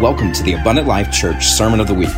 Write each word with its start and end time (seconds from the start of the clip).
Welcome 0.00 0.32
to 0.32 0.42
the 0.42 0.54
Abundant 0.54 0.88
Life 0.88 1.12
Church 1.12 1.44
Sermon 1.44 1.78
of 1.78 1.86
the 1.86 1.92
Week. 1.92 2.08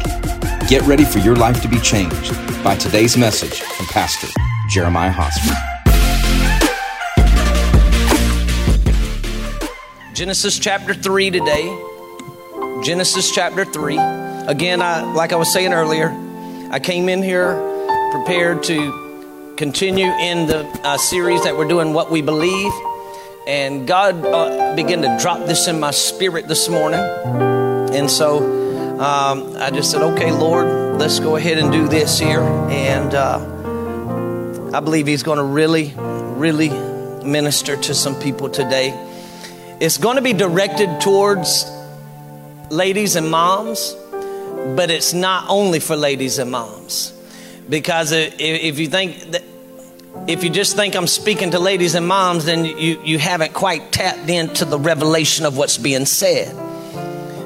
Get 0.69 0.83
ready 0.83 1.05
for 1.05 1.19
your 1.19 1.35
life 1.35 1.61
to 1.63 1.69
be 1.69 1.81
changed 1.81 2.33
by 2.63 2.77
today's 2.77 3.17
message 3.17 3.61
from 3.61 3.87
Pastor 3.87 4.29
Jeremiah 4.69 5.11
Hosmer. 5.13 5.57
Genesis 10.15 10.61
chapter 10.61 10.95
3 10.95 11.31
today. 11.31 11.77
Genesis 12.85 13.33
chapter 13.35 13.65
3. 13.65 13.99
Again, 14.47 14.81
I, 14.81 15.03
like 15.15 15.33
I 15.33 15.37
was 15.37 15.53
saying 15.53 15.73
earlier, 15.73 16.11
I 16.71 16.79
came 16.79 17.09
in 17.09 17.21
here 17.21 17.55
prepared 18.13 18.63
to 18.63 19.55
continue 19.57 20.07
in 20.07 20.47
the 20.47 20.65
uh, 20.85 20.99
series 20.99 21.43
that 21.43 21.57
we're 21.57 21.67
doing, 21.67 21.95
What 21.95 22.13
We 22.13 22.23
Believe. 22.23 22.73
And 23.49 23.89
God 23.89 24.25
uh, 24.25 24.77
began 24.77 25.03
to 25.03 25.19
drop 25.21 25.47
this 25.47 25.67
in 25.67 25.81
my 25.81 25.91
spirit 25.91 26.47
this 26.47 26.69
morning. 26.69 27.01
And 27.95 28.11
so 28.11 28.39
um, 29.01 29.57
I 29.57 29.71
just 29.71 29.91
said, 29.91 30.03
okay, 30.15 30.33
Lord, 30.33 30.99
let's 30.99 31.21
go 31.21 31.37
ahead 31.37 31.59
and 31.59 31.71
do 31.71 31.89
this 31.89 32.19
here. 32.19 32.41
And 32.41 33.15
uh, 33.15 33.39
I 34.73 34.81
believe 34.81 35.07
He's 35.07 35.23
going 35.23 35.39
to 35.39 35.45
really, 35.45 35.93
really 35.97 36.71
minister 37.25 37.77
to 37.77 37.95
some 37.95 38.19
people 38.21 38.49
today. 38.49 38.91
It's 39.81 39.99
going 39.99 40.17
to 40.17 40.23
be 40.23 40.33
directed 40.33 41.01
towards 41.01 41.71
ladies 42.71 43.17
and 43.17 43.31
moms, 43.31 43.95
but 44.77 44.91
it's 44.91 45.13
not 45.13 45.47
only 45.49 45.81
for 45.81 45.97
ladies 45.97 46.39
and 46.39 46.51
moms. 46.51 47.13
Because 47.69 48.13
if 48.13 48.79
you 48.79 48.87
think 48.89 49.19
that, 49.33 49.43
if 50.27 50.45
you 50.45 50.51
just 50.51 50.77
think 50.77 50.95
I'm 50.95 51.07
speaking 51.07 51.51
to 51.51 51.59
ladies 51.59 51.95
and 51.95 52.07
moms, 52.07 52.45
then 52.45 52.65
you, 52.65 53.01
you 53.03 53.19
haven't 53.19 53.53
quite 53.55 53.93
tapped 53.93 54.29
into 54.31 54.65
the 54.65 54.79
revelation 54.79 55.45
of 55.47 55.57
what's 55.57 55.79
being 55.79 56.07
said. 56.07 56.55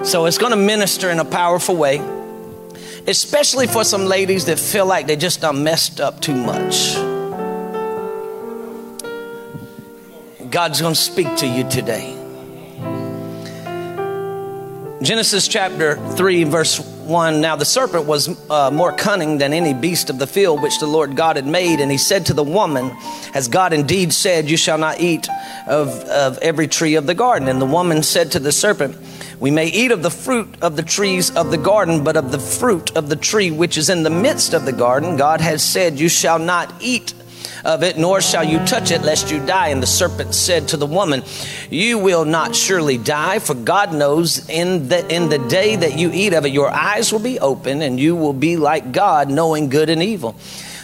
So 0.06 0.26
it's 0.26 0.38
going 0.38 0.52
to 0.52 0.56
minister 0.56 1.10
in 1.10 1.18
a 1.18 1.24
powerful 1.24 1.74
way, 1.74 1.98
especially 3.08 3.66
for 3.66 3.82
some 3.82 4.04
ladies 4.04 4.44
that 4.44 4.56
feel 4.56 4.86
like 4.86 5.08
they 5.08 5.16
just 5.16 5.40
done 5.40 5.64
messed 5.64 6.00
up 6.00 6.20
too 6.20 6.36
much. 6.36 6.94
God's 10.48 10.80
going 10.80 10.94
to 10.94 11.00
speak 11.00 11.34
to 11.38 11.46
you 11.48 11.68
today. 11.68 12.12
Genesis 15.02 15.48
chapter 15.48 15.96
3, 16.12 16.44
verse 16.44 16.78
1 16.78 17.40
Now 17.40 17.56
the 17.56 17.64
serpent 17.64 18.06
was 18.06 18.28
uh, 18.48 18.70
more 18.70 18.92
cunning 18.92 19.38
than 19.38 19.52
any 19.52 19.74
beast 19.74 20.08
of 20.08 20.20
the 20.20 20.26
field 20.28 20.62
which 20.62 20.78
the 20.78 20.86
Lord 20.86 21.16
God 21.16 21.34
had 21.34 21.46
made. 21.46 21.80
And 21.80 21.90
he 21.90 21.98
said 21.98 22.26
to 22.26 22.32
the 22.32 22.44
woman, 22.44 22.90
Has 23.34 23.48
God 23.48 23.72
indeed 23.72 24.12
said, 24.12 24.48
You 24.48 24.56
shall 24.56 24.78
not 24.78 25.00
eat 25.00 25.28
of, 25.66 25.88
of 26.04 26.38
every 26.38 26.68
tree 26.68 26.94
of 26.94 27.06
the 27.06 27.14
garden? 27.14 27.48
And 27.48 27.60
the 27.60 27.66
woman 27.66 28.04
said 28.04 28.30
to 28.32 28.38
the 28.38 28.52
serpent, 28.52 28.96
we 29.38 29.50
may 29.50 29.66
eat 29.66 29.90
of 29.90 30.02
the 30.02 30.10
fruit 30.10 30.48
of 30.62 30.76
the 30.76 30.82
trees 30.82 31.34
of 31.34 31.50
the 31.50 31.58
garden, 31.58 32.02
but 32.02 32.16
of 32.16 32.32
the 32.32 32.38
fruit 32.38 32.96
of 32.96 33.08
the 33.08 33.16
tree 33.16 33.50
which 33.50 33.76
is 33.76 33.90
in 33.90 34.02
the 34.02 34.10
midst 34.10 34.54
of 34.54 34.64
the 34.64 34.72
garden, 34.72 35.16
God 35.16 35.40
has 35.40 35.62
said, 35.62 36.00
You 36.00 36.08
shall 36.08 36.38
not 36.38 36.72
eat 36.80 37.12
of 37.64 37.82
it, 37.82 37.98
nor 37.98 38.20
shall 38.20 38.44
you 38.44 38.58
touch 38.64 38.90
it, 38.90 39.02
lest 39.02 39.30
you 39.30 39.44
die. 39.44 39.68
And 39.68 39.82
the 39.82 39.86
serpent 39.86 40.34
said 40.34 40.68
to 40.68 40.76
the 40.76 40.86
woman, 40.86 41.22
You 41.68 41.98
will 41.98 42.24
not 42.24 42.54
surely 42.54 42.96
die, 42.96 43.40
for 43.40 43.54
God 43.54 43.92
knows 43.92 44.48
in 44.48 44.88
the, 44.88 45.06
in 45.14 45.28
the 45.28 45.38
day 45.38 45.76
that 45.76 45.98
you 45.98 46.10
eat 46.12 46.32
of 46.32 46.46
it, 46.46 46.52
your 46.52 46.70
eyes 46.70 47.12
will 47.12 47.20
be 47.20 47.38
open, 47.38 47.82
and 47.82 48.00
you 48.00 48.16
will 48.16 48.32
be 48.32 48.56
like 48.56 48.92
God, 48.92 49.28
knowing 49.28 49.68
good 49.68 49.90
and 49.90 50.02
evil. 50.02 50.36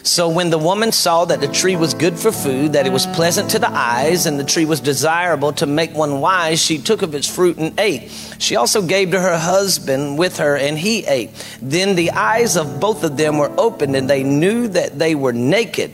So 0.04 0.28
when 0.28 0.50
the 0.50 0.58
woman 0.58 0.90
saw 0.90 1.24
that 1.26 1.40
the 1.40 1.48
tree 1.48 1.76
was 1.76 1.94
good 1.94 2.18
for 2.18 2.32
food, 2.32 2.72
that 2.72 2.86
it 2.86 2.92
was 2.92 3.06
pleasant 3.06 3.50
to 3.50 3.58
the 3.60 3.70
eyes, 3.70 4.26
and 4.26 4.38
the 4.38 4.44
tree 4.44 4.64
was 4.64 4.80
desirable 4.80 5.52
to 5.54 5.66
make 5.66 5.94
one 5.94 6.20
wise, 6.20 6.60
she 6.60 6.78
took 6.78 7.02
of 7.02 7.14
its 7.14 7.32
fruit 7.32 7.56
and 7.56 7.78
ate. 7.78 8.10
She 8.38 8.56
also 8.56 8.82
gave 8.82 9.12
to 9.12 9.20
her 9.20 9.38
husband 9.38 10.18
with 10.18 10.38
her, 10.38 10.56
and 10.56 10.76
he 10.76 11.06
ate. 11.06 11.30
Then 11.62 11.94
the 11.94 12.10
eyes 12.10 12.56
of 12.56 12.80
both 12.80 13.04
of 13.04 13.16
them 13.16 13.38
were 13.38 13.52
opened, 13.56 13.94
and 13.94 14.10
they 14.10 14.24
knew 14.24 14.66
that 14.68 14.98
they 14.98 15.14
were 15.14 15.32
naked. 15.32 15.92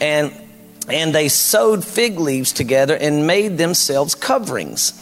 And 0.00 0.32
and 0.88 1.14
they 1.14 1.28
sewed 1.28 1.84
fig 1.84 2.18
leaves 2.18 2.52
together 2.52 2.96
and 2.96 3.26
made 3.26 3.58
themselves 3.58 4.14
coverings. 4.14 4.92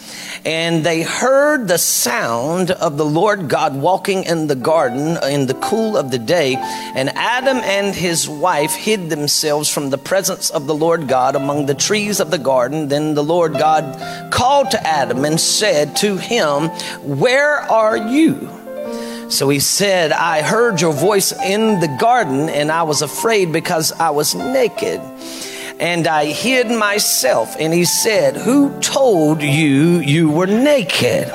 And 0.44 0.84
they 0.84 1.02
heard 1.02 1.68
the 1.68 1.78
sound 1.78 2.70
of 2.70 2.96
the 2.96 3.04
Lord 3.04 3.48
God 3.48 3.76
walking 3.76 4.24
in 4.24 4.46
the 4.46 4.56
garden 4.56 5.18
in 5.24 5.46
the 5.46 5.54
cool 5.54 5.96
of 5.96 6.10
the 6.10 6.18
day. 6.18 6.56
And 6.56 7.08
Adam 7.10 7.58
and 7.58 7.94
his 7.94 8.28
wife 8.28 8.74
hid 8.74 9.08
themselves 9.10 9.68
from 9.68 9.90
the 9.90 9.98
presence 9.98 10.50
of 10.50 10.66
the 10.66 10.74
Lord 10.74 11.08
God 11.08 11.36
among 11.36 11.66
the 11.66 11.74
trees 11.74 12.20
of 12.20 12.30
the 12.30 12.38
garden. 12.38 12.88
Then 12.88 13.14
the 13.14 13.24
Lord 13.24 13.52
God 13.54 14.30
called 14.30 14.70
to 14.72 14.86
Adam 14.86 15.24
and 15.24 15.40
said 15.40 15.96
to 15.96 16.16
him, 16.16 16.68
Where 17.02 17.60
are 17.60 17.96
you? 17.96 18.50
So 19.30 19.50
he 19.50 19.60
said, 19.60 20.10
I 20.10 20.40
heard 20.40 20.80
your 20.80 20.94
voice 20.94 21.32
in 21.32 21.80
the 21.80 21.96
garden, 22.00 22.48
and 22.48 22.72
I 22.72 22.84
was 22.84 23.02
afraid 23.02 23.52
because 23.52 23.92
I 23.92 24.08
was 24.10 24.34
naked 24.34 25.02
and 25.80 26.06
I 26.06 26.26
hid 26.26 26.70
myself. 26.70 27.56
And 27.58 27.72
he 27.72 27.84
said, 27.84 28.36
Who 28.36 28.78
told 28.80 29.42
you 29.42 29.98
you 29.98 30.30
were 30.30 30.46
naked? 30.46 31.28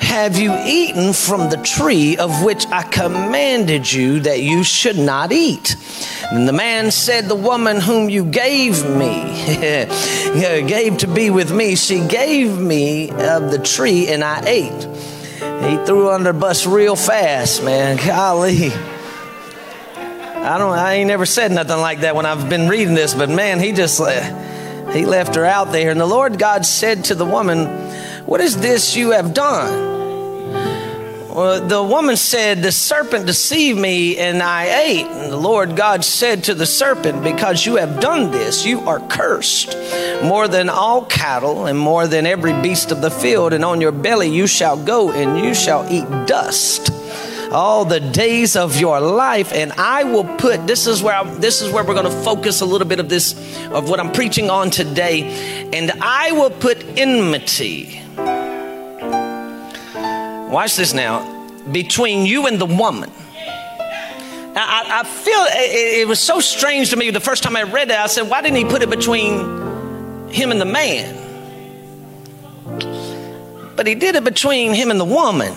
Have 0.00 0.36
you 0.36 0.52
eaten 0.66 1.12
from 1.12 1.50
the 1.50 1.56
tree 1.58 2.16
of 2.16 2.42
which 2.42 2.66
I 2.66 2.82
commanded 2.82 3.92
you 3.92 4.20
that 4.20 4.40
you 4.42 4.64
should 4.64 4.98
not 4.98 5.30
eat? 5.30 5.76
And 6.32 6.48
the 6.48 6.52
man 6.52 6.90
said, 6.90 7.26
The 7.26 7.36
woman 7.36 7.80
whom 7.80 8.10
you 8.10 8.24
gave 8.24 8.84
me, 8.84 9.22
uh, 9.86 10.66
gave 10.66 10.98
to 10.98 11.06
be 11.06 11.30
with 11.30 11.52
me, 11.52 11.76
she 11.76 12.04
gave 12.06 12.58
me 12.58 13.10
of 13.10 13.52
the 13.52 13.60
tree 13.62 14.08
and 14.08 14.24
I 14.24 14.42
ate. 14.46 14.84
He 15.70 15.86
threw 15.86 16.10
under 16.10 16.32
bus 16.32 16.66
real 16.66 16.96
fast, 16.96 17.62
man. 17.62 17.96
Golly. 18.04 18.72
I 20.42 20.58
don't. 20.58 20.72
I 20.72 20.94
ain't 20.94 21.08
never 21.08 21.26
said 21.26 21.52
nothing 21.52 21.78
like 21.78 22.00
that 22.00 22.16
when 22.16 22.24
I've 22.24 22.48
been 22.48 22.68
reading 22.68 22.94
this, 22.94 23.14
but 23.14 23.28
man, 23.28 23.60
he 23.60 23.72
just 23.72 24.00
he 24.92 25.04
left 25.04 25.34
her 25.34 25.44
out 25.44 25.70
there. 25.70 25.90
And 25.90 26.00
the 26.00 26.06
Lord 26.06 26.38
God 26.38 26.64
said 26.64 27.04
to 27.06 27.14
the 27.14 27.26
woman, 27.26 27.66
"What 28.24 28.40
is 28.40 28.58
this 28.58 28.96
you 28.96 29.10
have 29.10 29.34
done?" 29.34 29.90
Well, 31.32 31.60
the 31.60 31.82
woman 31.82 32.16
said, 32.16 32.60
The 32.60 32.72
serpent 32.72 33.24
deceived 33.24 33.78
me 33.78 34.18
and 34.18 34.42
I 34.42 34.82
ate. 34.82 35.06
And 35.06 35.32
the 35.32 35.36
Lord 35.36 35.76
God 35.76 36.04
said 36.04 36.44
to 36.44 36.54
the 36.54 36.66
serpent, 36.66 37.22
Because 37.22 37.64
you 37.64 37.76
have 37.76 38.00
done 38.00 38.32
this, 38.32 38.66
you 38.66 38.80
are 38.80 38.98
cursed 38.98 39.76
more 40.24 40.48
than 40.48 40.68
all 40.68 41.04
cattle 41.04 41.66
and 41.66 41.78
more 41.78 42.08
than 42.08 42.26
every 42.26 42.52
beast 42.60 42.90
of 42.90 43.00
the 43.00 43.12
field. 43.12 43.52
And 43.52 43.64
on 43.64 43.80
your 43.80 43.92
belly 43.92 44.28
you 44.28 44.48
shall 44.48 44.76
go 44.76 45.12
and 45.12 45.44
you 45.44 45.54
shall 45.54 45.86
eat 45.88 46.26
dust 46.26 46.90
all 47.52 47.84
the 47.84 48.00
days 48.00 48.54
of 48.56 48.78
your 48.78 49.00
life 49.00 49.52
and 49.52 49.72
i 49.72 50.04
will 50.04 50.24
put 50.36 50.66
this 50.66 50.86
is 50.86 51.02
where 51.02 51.14
I'm, 51.14 51.40
this 51.40 51.60
is 51.60 51.72
where 51.72 51.84
we're 51.84 51.94
going 51.94 52.10
to 52.10 52.22
focus 52.22 52.60
a 52.60 52.66
little 52.66 52.86
bit 52.86 53.00
of 53.00 53.08
this 53.08 53.32
of 53.66 53.88
what 53.88 53.98
i'm 53.98 54.12
preaching 54.12 54.50
on 54.50 54.70
today 54.70 55.22
and 55.72 55.90
i 56.00 56.32
will 56.32 56.50
put 56.50 56.82
enmity 56.96 58.00
watch 60.50 60.76
this 60.76 60.94
now 60.94 61.38
between 61.72 62.24
you 62.24 62.46
and 62.46 62.60
the 62.60 62.66
woman 62.66 63.10
I, 64.52 65.00
I 65.00 65.04
feel 65.04 65.44
it, 65.48 66.00
it 66.00 66.08
was 66.08 66.18
so 66.18 66.40
strange 66.40 66.90
to 66.90 66.96
me 66.96 67.10
the 67.10 67.20
first 67.20 67.44
time 67.44 67.54
I 67.54 67.62
read 67.62 67.88
that. 67.90 68.00
I 68.00 68.08
said, 68.08 68.28
why 68.28 68.42
didn't 68.42 68.56
he 68.56 68.64
put 68.64 68.82
it 68.82 68.90
between 68.90 70.28
him 70.28 70.50
and 70.50 70.60
the 70.60 70.64
man? 70.64 71.16
But 73.76 73.86
he 73.86 73.94
did 73.94 74.16
it 74.16 74.24
between 74.24 74.74
him 74.74 74.90
and 74.90 74.98
the 74.98 75.04
woman 75.04 75.54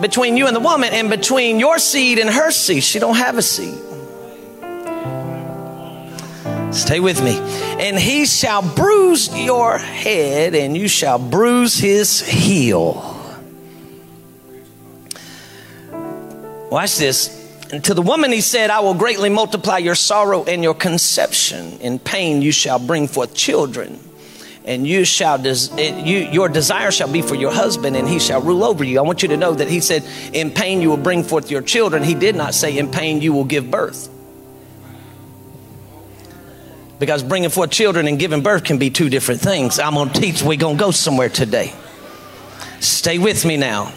between 0.00 0.36
you 0.36 0.46
and 0.46 0.54
the 0.54 0.60
woman 0.60 0.92
and 0.92 1.10
between 1.10 1.58
your 1.58 1.78
seed 1.78 2.18
and 2.18 2.30
her 2.30 2.50
seed. 2.50 2.82
She 2.82 2.98
don't 2.98 3.16
have 3.16 3.38
a 3.38 3.42
seed. 3.42 3.78
Stay 6.72 7.00
with 7.00 7.22
me. 7.22 7.38
And 7.82 7.98
he 7.98 8.26
shall 8.26 8.62
bruise 8.62 9.34
your 9.36 9.78
head 9.78 10.54
and 10.54 10.76
you 10.76 10.88
shall 10.88 11.18
bruise 11.18 11.78
his 11.78 12.20
heel. 12.20 13.14
Watch 16.70 16.98
this. 16.98 17.36
And 17.72 17.82
to 17.84 17.94
the 17.94 18.02
woman 18.02 18.32
he 18.32 18.40
said, 18.40 18.70
I 18.70 18.80
will 18.80 18.94
greatly 18.94 19.28
multiply 19.28 19.78
your 19.78 19.94
sorrow 19.94 20.44
and 20.44 20.62
your 20.62 20.74
conception. 20.74 21.78
In 21.80 21.98
pain 21.98 22.42
you 22.42 22.52
shall 22.52 22.78
bring 22.78 23.08
forth 23.08 23.34
children 23.34 23.98
and 24.68 24.86
you 24.86 25.04
shall 25.04 25.38
des- 25.38 25.72
you, 25.80 26.18
your 26.30 26.48
desire 26.48 26.90
shall 26.90 27.10
be 27.10 27.22
for 27.22 27.34
your 27.34 27.50
husband 27.50 27.96
and 27.96 28.06
he 28.06 28.18
shall 28.18 28.42
rule 28.42 28.62
over 28.62 28.84
you. 28.84 28.98
I 28.98 29.02
want 29.02 29.22
you 29.22 29.28
to 29.28 29.36
know 29.36 29.54
that 29.54 29.66
he 29.66 29.80
said 29.80 30.04
in 30.34 30.50
pain 30.50 30.82
you 30.82 30.90
will 30.90 30.98
bring 30.98 31.24
forth 31.24 31.50
your 31.50 31.62
children. 31.62 32.02
He 32.02 32.14
did 32.14 32.36
not 32.36 32.54
say 32.54 32.76
in 32.76 32.90
pain 32.90 33.22
you 33.22 33.32
will 33.32 33.44
give 33.44 33.70
birth. 33.70 34.10
Because 36.98 37.22
bringing 37.22 37.48
forth 37.48 37.70
children 37.70 38.06
and 38.06 38.18
giving 38.18 38.42
birth 38.42 38.64
can 38.64 38.76
be 38.76 38.90
two 38.90 39.08
different 39.08 39.40
things. 39.40 39.78
I'm 39.78 39.94
going 39.94 40.10
to 40.10 40.20
teach 40.20 40.42
we're 40.42 40.58
going 40.58 40.76
to 40.76 40.80
go 40.80 40.90
somewhere 40.90 41.30
today. 41.30 41.72
Stay 42.80 43.18
with 43.18 43.44
me 43.46 43.56
now 43.56 43.92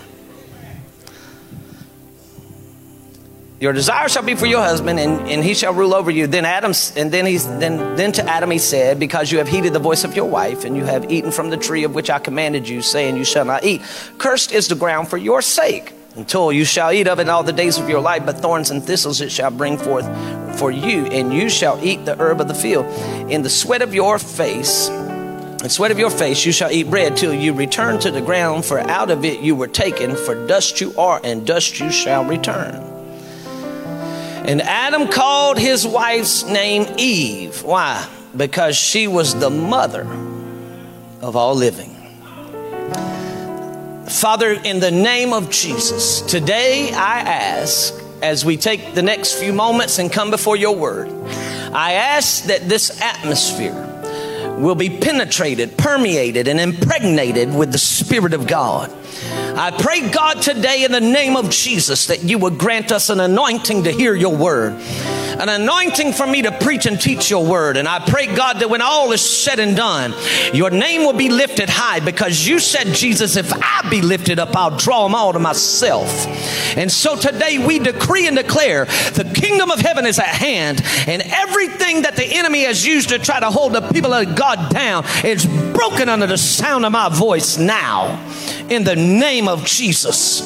Your 3.62 3.74
desire 3.74 4.10
shall 4.10 4.24
be 4.24 4.34
for 4.34 4.48
your 4.48 4.64
husband, 4.64 5.00
and, 5.00 5.30
and 5.30 5.44
he 5.44 5.54
shall 5.54 5.72
rule 5.72 5.94
over 5.94 6.10
you. 6.10 6.26
Then 6.26 6.46
Adam, 6.46 6.74
and 6.96 7.12
then 7.12 7.28
he's 7.28 7.46
then 7.46 7.96
then 7.96 8.12
to 8.14 8.28
Adam 8.28 8.50
he 8.50 8.58
said, 8.58 9.00
Because 9.00 9.32
you 9.32 9.38
have 9.38 9.48
heeded 9.48 9.72
the 9.72 9.80
voice 9.80 10.04
of 10.04 10.16
your 10.16 10.26
wife, 10.26 10.66
and 10.66 10.76
you 10.76 10.84
have 10.84 11.12
eaten 11.12 11.30
from 11.30 11.52
the 11.52 11.58
tree 11.58 11.84
of 11.84 11.94
which 11.94 12.10
I 12.10 12.18
commanded 12.18 12.68
you, 12.68 12.82
saying, 12.82 13.18
You 13.18 13.24
shall 13.24 13.46
not 13.46 13.64
eat. 13.64 13.84
Cursed 14.18 14.52
is 14.52 14.68
the 14.68 14.74
ground 14.74 15.10
for 15.10 15.18
your 15.18 15.44
sake. 15.44 15.94
Until 16.16 16.52
you 16.52 16.66
shall 16.66 16.92
eat 16.92 17.08
of 17.08 17.20
it 17.20 17.30
all 17.30 17.44
the 17.44 17.54
days 17.54 17.78
of 17.78 17.88
your 17.88 18.02
life, 18.02 18.26
but 18.26 18.40
thorns 18.40 18.72
and 18.72 18.84
thistles 18.84 19.22
it 19.22 19.32
shall 19.32 19.52
bring 19.52 19.78
forth 19.78 20.08
for 20.58 20.72
you, 20.72 21.06
and 21.06 21.32
you 21.32 21.48
shall 21.48 21.80
eat 21.86 22.04
the 22.04 22.20
herb 22.20 22.42
of 22.42 22.48
the 22.48 22.56
field. 22.56 22.88
In 23.30 23.44
the 23.44 23.50
sweat 23.50 23.84
of 23.84 23.94
your 23.94 24.18
face, 24.18 24.88
the 24.88 25.70
sweat 25.70 25.92
of 25.92 26.00
your 26.00 26.10
face 26.10 26.44
you 26.48 26.52
shall 26.52 26.72
eat 26.72 26.90
bread 26.90 27.16
till 27.16 27.34
you 27.34 27.54
return 27.54 28.00
to 28.00 28.10
the 28.10 28.22
ground, 28.22 28.66
for 28.66 28.80
out 28.80 29.12
of 29.12 29.24
it 29.24 29.42
you 29.42 29.56
were 29.56 29.68
taken, 29.68 30.16
for 30.16 30.48
dust 30.48 30.82
you 30.82 30.96
are, 30.98 31.22
and 31.24 31.46
dust 31.46 31.80
you 31.80 31.92
shall 31.92 32.26
return. 32.26 32.91
And 34.44 34.62
Adam 34.62 35.08
called 35.08 35.60
his 35.60 35.86
wife's 35.86 36.44
name 36.44 36.86
Eve. 36.98 37.64
Why? 37.64 38.08
Because 38.36 38.76
she 38.76 39.08
was 39.08 39.40
the 39.40 39.50
mother 39.50 40.02
of 41.22 41.36
all 41.36 41.56
living. 41.56 41.96
Father, 44.08 44.52
in 44.52 44.80
the 44.80 44.92
name 44.92 45.32
of 45.32 45.50
Jesus, 45.50 46.22
today 46.22 46.92
I 46.92 47.20
ask, 47.20 47.94
as 48.22 48.44
we 48.44 48.58
take 48.58 48.94
the 48.94 49.02
next 49.02 49.36
few 49.36 49.54
moments 49.54 50.00
and 50.00 50.12
come 50.12 50.32
before 50.32 50.56
your 50.56 50.76
word, 50.76 51.10
I 51.72 51.94
ask 51.94 52.46
that 52.46 52.68
this 52.68 53.00
atmosphere 53.02 53.90
will 54.58 54.76
be 54.76 54.90
penetrated, 54.90 55.78
permeated, 55.78 56.48
and 56.48 56.60
impregnated 56.60 57.54
with 57.54 57.72
the 57.72 57.78
Spirit 57.78 58.34
of 58.34 58.48
God. 58.48 58.92
I 59.56 59.72
pray, 59.72 60.10
God, 60.10 60.42
today 60.42 60.84
in 60.84 60.92
the 60.92 61.02
name 61.02 61.36
of 61.36 61.50
Jesus 61.50 62.08
that 62.08 62.24
you 62.24 62.38
would 62.40 62.58
grant 62.58 62.92
us 62.92 63.10
an 63.10 63.20
anointing 63.20 63.84
to 63.84 63.92
hear 63.92 64.16
your 64.16 64.36
word 64.36 64.80
an 65.42 65.50
anointing 65.50 66.14
for 66.14 66.28
me 66.28 66.44
to 66.44 66.52
preach 66.52 66.86
and 66.86 67.02
teach 67.02 67.32
your 67.32 67.44
word. 67.44 67.76
And 67.76 67.88
I 67.88 68.00
pray, 68.00 68.28
God, 68.28 68.60
that 68.60 68.70
when 68.70 68.82
all 68.82 69.12
is 69.12 69.22
said 69.22 69.60
and 69.60 69.76
done, 69.76 70.14
your 70.54 70.70
name 70.70 71.02
will 71.02 71.14
be 71.14 71.30
lifted 71.30 71.68
high 71.68 72.00
because 72.00 72.46
you 72.46 72.60
said, 72.60 72.94
Jesus, 72.94 73.38
if 73.38 73.52
I 73.52 73.88
be 73.90 74.04
lifted 74.04 74.38
up, 74.38 74.56
I'll 74.56 74.78
draw 74.78 75.04
them 75.04 75.16
all 75.16 75.34
to 75.34 75.40
myself. 75.40 76.08
And 76.78 76.92
so 76.92 77.16
today 77.16 77.58
we 77.58 77.80
decree 77.80 78.28
and 78.28 78.38
declare 78.38 78.86
the 78.86 79.32
kingdom 79.34 79.72
of 79.72 79.80
heaven 79.80 80.06
is 80.06 80.20
at 80.20 80.28
hand, 80.28 80.82
and 81.08 81.24
everything 81.26 82.04
that 82.04 82.16
the 82.16 82.26
enemy 82.26 82.64
has 82.66 82.86
used 82.86 83.10
to 83.10 83.18
try 83.18 83.40
to 83.40 83.50
hold 83.50 83.74
the 83.74 83.82
people 83.82 84.14
of 84.14 84.36
God 84.36 84.72
down 84.72 85.06
is 85.24 85.46
broken 85.74 86.08
under 86.08 86.28
the 86.28 86.38
sound 86.38 86.86
of 86.86 86.92
my 86.92 87.10
voice 87.10 87.58
now 87.58 88.20
in 88.72 88.86
the 88.86 88.96
name 88.96 89.41
of 89.48 89.66
Jesus. 89.66 90.42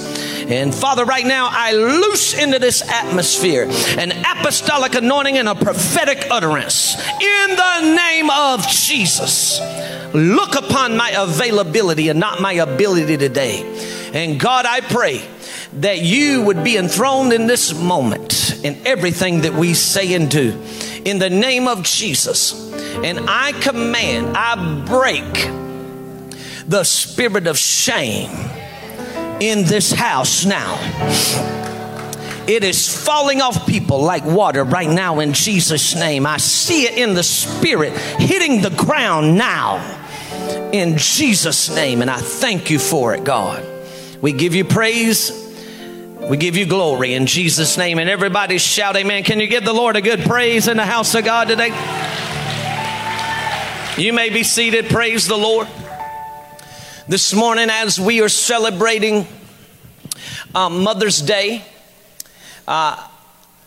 And 0.49 0.73
Father, 0.73 1.05
right 1.05 1.25
now, 1.25 1.49
I 1.51 1.71
loose 1.71 2.33
into 2.37 2.59
this 2.59 2.81
atmosphere 2.87 3.67
an 3.97 4.11
apostolic 4.11 4.93
anointing 4.95 5.37
and 5.37 5.49
a 5.49 5.55
prophetic 5.55 6.27
utterance 6.29 6.95
in 6.95 7.55
the 7.55 7.95
name 7.95 8.29
of 8.29 8.67
Jesus. 8.67 9.59
Look 10.13 10.55
upon 10.55 10.97
my 10.97 11.11
availability 11.17 12.09
and 12.09 12.19
not 12.19 12.41
my 12.41 12.53
ability 12.53 13.17
today. 13.17 13.63
And 14.13 14.39
God, 14.39 14.65
I 14.67 14.81
pray 14.81 15.25
that 15.73 16.01
you 16.01 16.43
would 16.43 16.63
be 16.63 16.77
enthroned 16.77 17.33
in 17.33 17.47
this 17.47 17.73
moment 17.73 18.63
in 18.63 18.85
everything 18.85 19.41
that 19.41 19.53
we 19.53 19.73
say 19.73 20.13
and 20.13 20.29
do 20.29 20.61
in 21.03 21.19
the 21.19 21.29
name 21.29 21.67
of 21.67 21.83
Jesus. 21.83 22.73
And 23.03 23.29
I 23.29 23.51
command, 23.53 24.37
I 24.37 24.85
break 24.85 25.23
the 26.67 26.83
spirit 26.83 27.47
of 27.47 27.57
shame 27.57 28.29
in 29.39 29.63
this 29.65 29.91
house 29.91 30.45
now. 30.45 30.75
It 32.47 32.63
is 32.63 32.95
falling 33.03 33.41
off 33.41 33.65
people 33.65 34.01
like 34.01 34.23
water 34.23 34.63
right 34.63 34.89
now 34.89 35.19
in 35.19 35.33
Jesus' 35.33 35.95
name. 35.95 36.27
I 36.27 36.37
see 36.37 36.83
it 36.83 36.97
in 36.97 37.15
the 37.15 37.23
spirit 37.23 37.93
hitting 38.19 38.61
the 38.61 38.69
ground 38.69 39.35
now 39.35 39.77
in 40.71 40.97
Jesus' 40.97 41.73
name. 41.73 42.01
And 42.01 42.11
I 42.11 42.17
thank 42.17 42.69
you 42.69 42.77
for 42.77 43.15
it, 43.15 43.23
God. 43.23 43.65
We 44.21 44.31
give 44.31 44.53
you 44.53 44.63
praise. 44.63 45.31
We 46.29 46.37
give 46.37 46.55
you 46.55 46.67
glory 46.67 47.15
in 47.15 47.25
Jesus' 47.25 47.77
name. 47.77 47.97
And 47.97 48.09
everybody 48.09 48.59
shout, 48.59 48.95
Amen. 48.95 49.23
Can 49.23 49.39
you 49.39 49.47
give 49.47 49.65
the 49.65 49.73
Lord 49.73 49.95
a 49.95 50.01
good 50.01 50.21
praise 50.21 50.67
in 50.67 50.77
the 50.77 50.85
house 50.85 51.15
of 51.15 51.25
God 51.25 51.47
today? 51.47 51.69
You 53.97 54.13
may 54.13 54.29
be 54.29 54.43
seated. 54.43 54.87
Praise 54.89 55.27
the 55.27 55.37
Lord. 55.37 55.67
This 57.07 57.35
morning, 57.35 57.67
as 57.69 57.99
we 57.99 58.23
are 58.23 58.29
celebrating 58.29 59.27
um, 60.55 60.81
Mother's 60.81 61.21
Day, 61.21 61.63
uh, 62.67 63.07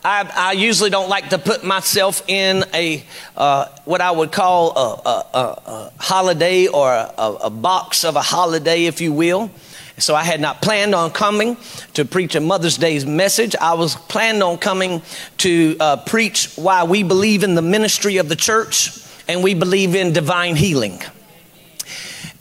I, 0.04 0.32
I, 0.34 0.52
usually 0.54 0.90
don't 0.90 1.08
like 1.08 1.28
to 1.28 1.38
put 1.38 1.62
myself 1.62 2.28
in 2.28 2.64
a 2.74 3.04
uh, 3.36 3.66
what 3.84 4.00
I 4.00 4.10
would 4.10 4.32
call 4.32 4.76
a, 4.76 5.08
a, 5.08 5.38
a 5.38 5.92
holiday 6.00 6.66
or 6.66 6.90
a, 7.16 7.48
box 7.48 8.04
of 8.04 8.16
a 8.16 8.22
holiday, 8.22 8.86
if 8.86 9.00
you 9.00 9.12
will. 9.12 9.52
So 9.98 10.16
I 10.16 10.24
had 10.24 10.40
not 10.40 10.60
planned 10.60 10.96
on 10.96 11.12
coming 11.12 11.56
to 11.94 12.04
preach 12.04 12.34
a 12.34 12.40
Mother's 12.40 12.76
Day's 12.76 13.06
message. 13.06 13.54
I 13.54 13.74
was 13.74 13.94
planned 13.94 14.42
on 14.42 14.58
coming 14.58 15.00
to 15.36 15.76
uh, 15.78 15.96
preach 15.98 16.56
why 16.56 16.82
we 16.82 17.04
believe 17.04 17.44
in 17.44 17.54
the 17.54 17.62
ministry 17.62 18.16
of 18.16 18.28
the 18.28 18.36
church 18.36 19.00
and 19.28 19.44
we 19.44 19.54
believe 19.54 19.94
in 19.94 20.12
divine 20.12 20.56
healing. 20.56 21.00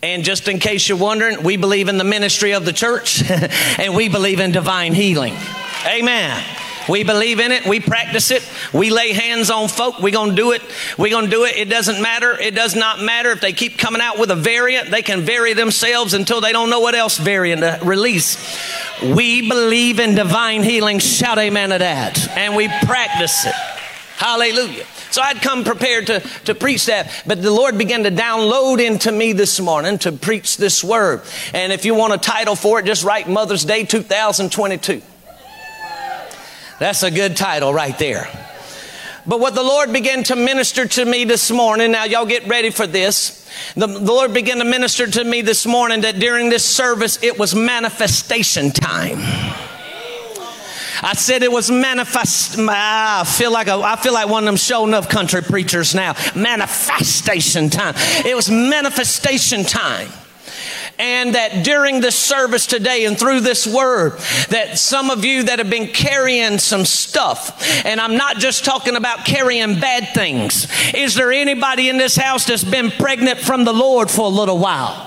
And 0.04 0.24
just 0.24 0.48
in 0.48 0.60
case 0.60 0.88
you're 0.88 0.98
wondering, 0.98 1.44
we 1.44 1.58
believe 1.58 1.90
in 1.90 1.98
the 1.98 2.04
ministry 2.04 2.54
of 2.54 2.66
the 2.66 2.74
church 2.74 3.24
and 3.80 3.96
we 3.96 4.10
believe 4.10 4.40
in 4.40 4.52
divine 4.52 4.94
healing. 4.94 5.36
Amen. 5.86 6.44
We 6.88 7.04
believe 7.04 7.40
in 7.40 7.52
it. 7.52 7.66
We 7.66 7.80
practice 7.80 8.32
it. 8.32 8.48
We 8.74 8.90
lay 8.92 9.12
hands 9.12 9.50
on 9.50 9.68
folk. 9.68 10.00
We're 10.00 10.12
going 10.12 10.30
to 10.32 10.36
do 10.36 10.52
it. 10.54 10.62
We're 10.98 11.12
going 11.12 11.26
to 11.26 11.32
do 11.32 11.44
it. 11.44 11.58
It 11.58 11.70
doesn't 11.70 12.02
matter. 12.02 12.40
It 12.40 12.56
does 12.56 12.76
not 12.76 13.02
matter 13.02 13.32
if 13.32 13.42
they 13.42 13.52
keep 13.54 13.78
coming 13.78 14.02
out 14.02 14.20
with 14.20 14.32
a 14.32 14.36
variant. 14.36 14.90
They 14.90 15.02
can 15.02 15.22
vary 15.22 15.54
themselves 15.54 16.14
until 16.14 16.40
they 16.40 16.52
don't 16.52 16.70
know 16.70 16.80
what 16.80 16.96
else 16.96 17.18
variant 17.18 17.62
to 17.62 17.80
release. 17.84 18.38
We 19.02 19.48
believe 19.50 20.00
in 20.00 20.16
divine 20.16 20.64
healing. 20.64 21.00
Shout 21.00 21.38
amen 21.40 21.72
to 21.72 21.80
that. 21.80 22.38
And 22.38 22.56
we 22.56 22.68
practice 22.68 23.46
it. 23.46 23.77
Hallelujah. 24.18 24.84
So 25.12 25.22
I'd 25.22 25.44
come 25.44 25.64
prepared 25.64 26.08
to, 26.08 26.19
to 26.46 26.56
preach 26.56 26.88
that, 26.88 27.12
but 27.28 27.40
the 27.40 27.52
Lord 27.52 27.78
began 27.78 28.04
to 28.04 28.10
download 28.10 28.84
into 28.84 29.12
me 29.12 29.31
this 29.31 29.60
morning 29.60 30.00
to 30.00 30.12
preach 30.12 30.58
this 30.58 30.84
word. 30.84 31.22
And 31.54 31.72
if 31.72 31.86
you 31.86 31.94
want 31.94 32.14
a 32.14 32.18
title 32.18 32.56
for 32.56 32.80
it, 32.80 32.86
just 32.88 33.04
write 33.04 33.30
Mother's 33.30 33.64
Day 33.64 33.84
2022. 33.84 35.04
That's 36.80 37.04
a 37.04 37.12
good 37.12 37.38
title 37.38 37.72
right 37.72 37.98
there. 38.00 38.28
But 39.28 39.40
what 39.40 39.54
the 39.54 39.62
Lord 39.64 39.94
began 39.94 40.24
to 40.24 40.36
minister 40.36 40.88
to 40.88 41.06
me 41.06 41.24
this 41.24 41.52
morning, 41.52 41.92
now 41.92 42.06
y'all 42.06 42.25
get 42.25 42.48
ready 42.48 42.72
for 42.72 42.88
this. 42.88 43.48
The, 43.75 43.86
the, 43.86 44.00
Lord 44.00 44.34
began 44.34 44.58
to 44.58 44.66
minister 44.66 45.06
to 45.06 45.24
me 45.24 45.42
this 45.42 45.68
morning 45.68 46.02
that 46.02 46.18
during 46.18 46.50
this 46.50 46.66
service 46.66 47.21
it 47.21 47.38
was 47.38 47.54
manifestation 47.54 48.71
time. 48.71 49.67
I 51.04 51.13
said 51.13 51.44
it 51.44 51.51
was 51.51 51.69
manifest. 51.69 52.57
I 52.57 53.23
feel 53.23 53.51
like 53.51 53.68
a, 53.68 53.73
I 53.73 53.95
feel 53.97 54.13
like 54.13 54.30
one 54.30 54.44
of 54.44 54.45
them 54.47 54.56
show 54.57 54.85
enough 54.85 55.09
country 55.09 55.42
preachers 55.42 55.94
now. 55.94 56.16
Manifestation 56.35 57.69
time. 57.69 57.94
It 58.25 58.35
was 58.35 58.49
manifestation 58.49 59.63
time 59.63 60.09
and 60.99 61.35
that 61.35 61.63
during 61.63 61.99
this 62.01 62.16
service 62.16 62.66
today 62.66 63.06
and 63.06 63.18
through 63.19 63.42
this 63.42 63.68
word 63.68 64.18
that 64.49 64.77
some 64.77 65.09
of 65.09 65.23
you 65.23 65.44
that 65.44 65.59
have 65.59 65.69
been 65.69 65.87
carrying 65.87 66.57
some 66.57 66.85
stuff 66.85 67.85
and 67.85 67.99
i'm 67.99 68.16
not 68.16 68.37
just 68.37 68.66
talking 68.66 68.95
about 68.95 69.25
carrying 69.25 69.80
bad 69.80 70.13
things 70.13 70.68
is 70.94 71.16
there 71.16 71.31
anybody 71.31 71.89
in 71.89 71.97
this 71.97 72.16
house 72.16 72.45
that's 72.45 72.63
been 72.63 72.89
pregnant 72.92 73.39
from 73.39 73.63
the 73.63 73.73
lord 73.73 74.09
for 74.09 74.25
a 74.25 74.30
little 74.30 74.57
while 74.57 75.06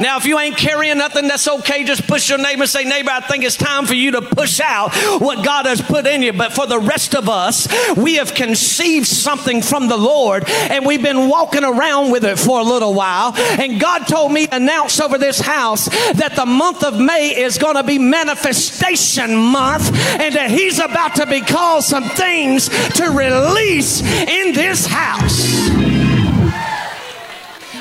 now, 0.00 0.16
if 0.16 0.26
you 0.26 0.38
ain't 0.38 0.56
carrying 0.56 0.98
nothing, 0.98 1.26
that's 1.26 1.48
okay. 1.48 1.84
Just 1.84 2.06
push 2.06 2.28
your 2.28 2.38
neighbor 2.38 2.62
and 2.62 2.70
say, 2.70 2.84
Neighbor, 2.84 3.10
I 3.10 3.20
think 3.20 3.44
it's 3.44 3.56
time 3.56 3.86
for 3.86 3.94
you 3.94 4.12
to 4.12 4.22
push 4.22 4.60
out 4.60 4.94
what 5.20 5.44
God 5.44 5.66
has 5.66 5.80
put 5.80 6.06
in 6.06 6.22
you. 6.22 6.32
But 6.32 6.52
for 6.52 6.66
the 6.66 6.78
rest 6.78 7.14
of 7.14 7.28
us, 7.28 7.68
we 7.96 8.16
have 8.16 8.34
conceived 8.34 9.06
something 9.06 9.62
from 9.62 9.88
the 9.88 9.96
Lord 9.96 10.44
and 10.48 10.86
we've 10.86 11.02
been 11.02 11.28
walking 11.28 11.64
around 11.64 12.10
with 12.12 12.24
it 12.24 12.38
for 12.38 12.60
a 12.60 12.62
little 12.62 12.94
while. 12.94 13.34
And 13.36 13.80
God 13.80 14.06
told 14.06 14.32
me 14.32 14.46
to 14.46 14.56
announce 14.56 15.00
over 15.00 15.18
this 15.18 15.40
house 15.40 15.86
that 16.14 16.34
the 16.36 16.46
month 16.46 16.84
of 16.84 16.98
May 16.98 17.36
is 17.36 17.58
going 17.58 17.76
to 17.76 17.82
be 17.82 17.98
manifestation 17.98 19.34
month 19.34 19.92
and 20.20 20.34
that 20.34 20.50
He's 20.50 20.78
about 20.78 21.16
to 21.16 21.26
be 21.26 21.40
called 21.40 21.84
some 21.84 22.04
things 22.04 22.68
to 22.68 23.10
release 23.10 24.00
in 24.02 24.54
this 24.54 24.86
house. 24.86 25.68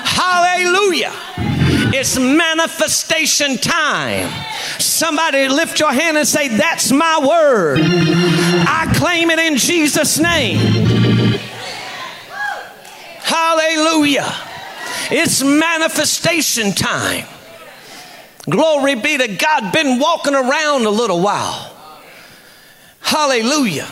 Hallelujah. 0.04 1.14
It's 2.00 2.20
manifestation 2.20 3.58
time. 3.58 4.32
Somebody 4.78 5.48
lift 5.48 5.80
your 5.80 5.92
hand 5.92 6.16
and 6.16 6.28
say, 6.28 6.48
That's 6.48 6.92
my 6.92 7.20
word. 7.28 7.80
I 7.82 8.94
claim 8.96 9.32
it 9.32 9.40
in 9.40 9.58
Jesus' 9.58 10.20
name. 10.20 10.60
Hallelujah. 13.24 14.32
It's 15.10 15.44
manifestation 15.44 16.72
time. 16.74 17.26
Glory 18.48 18.94
be 18.94 19.18
to 19.18 19.28
God. 19.36 19.74
Been 19.74 19.98
walking 19.98 20.36
around 20.36 20.86
a 20.86 20.92
little 20.92 21.20
while. 21.20 21.76
Hallelujah. 23.00 23.88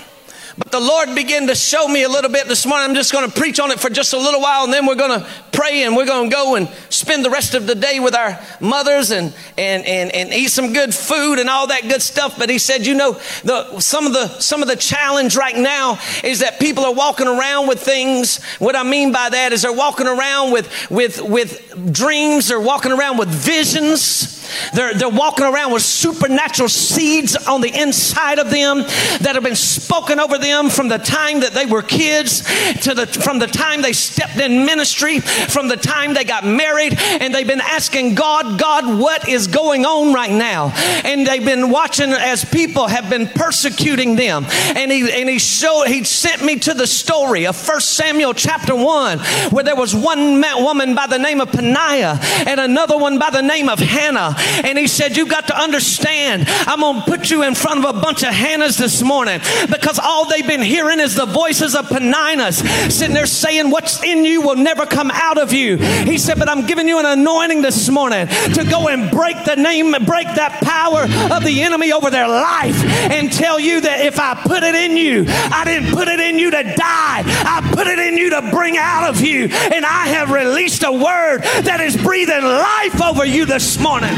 But 0.58 0.72
the 0.72 0.80
Lord 0.80 1.16
began 1.16 1.48
to 1.48 1.56
show 1.56 1.88
me 1.88 2.04
a 2.04 2.10
little 2.10 2.32
bit 2.32 2.48
this 2.48 2.66
morning. 2.66 2.90
I'm 2.90 2.96
just 2.96 3.12
going 3.12 3.30
to 3.30 3.40
preach 3.40 3.60
on 3.60 3.72
it 3.72 3.80
for 3.80 3.90
just 3.90 4.14
a 4.14 4.18
little 4.18 4.40
while 4.40 4.64
and 4.64 4.72
then 4.72 4.86
we're 4.86 4.96
going 4.96 5.20
to 5.20 5.28
pray 5.52 5.84
and 5.84 5.98
we're 5.98 6.06
going 6.06 6.30
to 6.30 6.34
go 6.34 6.56
and 6.56 6.70
spend 6.96 7.24
the 7.26 7.30
rest 7.30 7.54
of 7.54 7.68
the 7.68 7.76
day 7.76 8.00
with 8.00 8.16
our 8.16 8.40
mothers 8.60 9.12
and, 9.12 9.34
and, 9.58 9.86
and, 9.86 10.12
and 10.14 10.34
eat 10.34 10.50
some 10.50 10.74
good 10.74 10.94
food 10.94 11.40
and 11.40 11.50
all 11.50 11.68
that 11.68 11.84
good 11.84 12.02
stuff. 12.02 12.38
But 12.38 12.50
he 12.50 12.58
said, 12.58 12.86
you 12.86 12.96
know, 12.96 13.14
the, 13.44 13.80
some 13.80 14.06
of 14.06 14.14
the, 14.14 14.28
some 14.40 14.62
of 14.62 14.68
the 14.68 14.76
challenge 14.76 15.36
right 15.36 15.56
now 15.56 16.00
is 16.24 16.40
that 16.40 16.60
people 16.60 16.86
are 16.86 16.94
walking 16.94 17.28
around 17.28 17.68
with 17.68 17.82
things. 17.82 18.44
What 18.56 18.76
I 18.76 18.84
mean 18.84 19.12
by 19.12 19.30
that 19.30 19.54
is 19.54 19.62
they're 19.62 19.74
walking 19.74 20.08
around 20.08 20.52
with, 20.52 20.90
with, 20.90 21.22
with 21.22 21.94
dreams. 21.94 22.48
They're 22.48 22.60
walking 22.60 22.92
around 22.92 23.18
with 23.18 23.30
visions. 23.30 24.35
They're, 24.74 24.94
they're 24.94 25.10
walking 25.10 25.46
around 25.46 25.72
with 25.74 25.82
supernatural 25.82 26.70
seeds 26.70 27.36
on 27.36 27.62
the 27.62 27.74
inside 27.74 28.40
of 28.40 28.50
them 28.50 28.80
that 28.80 29.32
have 29.34 29.44
been 29.44 29.56
spoken 29.56 30.20
over 30.20 30.38
them 30.38 30.70
from 30.70 30.88
the 30.88 30.98
time 30.98 31.42
that 31.42 31.54
they 31.54 31.66
were 31.66 31.82
kids 31.82 32.42
to 32.82 32.94
the, 32.94 33.08
from 33.08 33.40
the 33.40 33.48
time 33.48 33.82
they 33.82 33.94
stepped 33.94 34.38
in 34.38 34.66
ministry, 34.66 35.20
from 35.20 35.68
the 35.68 35.78
time 35.78 36.14
they 36.14 36.24
got 36.24 36.46
married, 36.46 36.98
and 37.00 37.34
they've 37.34 37.48
been 37.48 37.62
asking 37.62 38.16
God, 38.16 38.60
God, 38.60 39.00
what 39.00 39.28
is 39.30 39.48
going 39.48 39.86
on 39.86 40.14
right 40.14 40.32
now? 40.32 40.72
And 41.04 41.26
they've 41.26 41.44
been 41.44 41.70
watching 41.70 42.12
as 42.12 42.46
people 42.46 42.88
have 42.88 43.10
been 43.10 43.28
persecuting 43.28 44.16
them. 44.16 44.46
And 44.76 44.92
he, 44.92 45.12
and 45.12 45.30
he 45.30 45.40
showed, 45.40 45.86
he 45.86 46.04
sent 46.04 46.44
me 46.44 46.60
to 46.60 46.74
the 46.74 46.88
story 46.88 47.46
of 47.48 47.56
First 47.56 47.94
Samuel 47.96 48.34
chapter 48.34 48.76
1, 48.76 49.20
where 49.52 49.64
there 49.64 49.76
was 49.76 49.96
one 49.96 50.42
woman 50.42 50.96
by 50.96 51.08
the 51.08 51.18
name 51.18 51.42
of 51.42 51.52
Peninnah 51.52 52.20
and 52.48 52.60
another 52.60 52.98
one 52.98 53.20
by 53.20 53.30
the 53.30 53.42
name 53.42 53.70
of 53.70 53.80
Hannah. 53.80 54.35
And 54.64 54.78
he 54.78 54.88
said, 54.88 55.18
You've 55.18 55.30
got 55.30 55.48
to 55.48 55.58
understand, 55.58 56.46
I'm 56.48 56.82
going 56.82 57.02
to 57.02 57.06
put 57.06 57.30
you 57.30 57.44
in 57.44 57.56
front 57.56 57.84
of 57.84 57.96
a 57.96 58.00
bunch 58.00 58.24
of 58.24 58.30
Hannahs 58.30 58.78
this 58.78 59.02
morning 59.02 59.40
because 59.70 60.00
all 60.00 60.28
they've 60.30 60.46
been 60.46 60.62
hearing 60.62 61.00
is 61.00 61.16
the 61.16 61.26
voices 61.26 61.76
of 61.76 61.88
Peninnahs 61.88 62.92
sitting 62.92 63.14
there 63.14 63.26
saying, 63.26 63.70
What's 63.70 64.04
in 64.04 64.26
you 64.26 64.42
will 64.42 64.56
never 64.56 64.86
come 64.86 65.12
out 65.12 65.38
of 65.38 65.54
you. 65.54 65.78
He 65.78 66.18
said, 66.18 66.40
But 66.40 66.50
I'm 66.50 66.66
giving 66.66 66.88
you 66.88 67.00
an 67.00 67.06
anointing 67.06 67.62
this 67.62 67.90
morning 67.90 68.28
to 68.28 68.66
go 68.70 68.88
and 68.90 69.12
break 69.12 69.44
the 69.46 69.56
name, 69.56 69.92
break 70.06 70.28
that 70.36 70.62
power 70.62 71.04
of 71.36 71.44
the 71.44 71.62
enemy 71.62 71.92
over 71.92 72.10
their 72.10 72.28
life 72.28 72.76
and 73.12 73.32
tell 73.32 73.60
you 73.60 73.82
that 73.82 74.02
if 74.02 74.20
I 74.20 74.36
put 74.36 74.64
it 74.64 74.76
in 74.76 74.98
you, 74.98 75.26
I 75.28 75.64
didn't 75.66 75.94
put 75.94 76.08
it 76.08 76.20
in 76.20 76.40
you 76.40 76.52
to 76.52 76.64
die, 76.64 77.24
I 77.26 77.72
put 77.74 77.88
it 77.88 78.00
in 78.00 78.18
you 78.18 78.32
to 78.32 78.50
bring 78.52 78.78
out 78.78 79.10
of 79.10 79.22
you. 79.22 79.46
And 79.46 79.86
I 79.86 80.08
have 80.08 80.32
released 80.32 80.84
a 80.84 80.92
word 80.92 81.42
that 81.64 81.82
is 81.82 81.98
breathing 81.98 82.44
life 82.44 83.02
over 83.02 83.26
you 83.26 83.46
this 83.46 83.80
morning. 83.80 84.14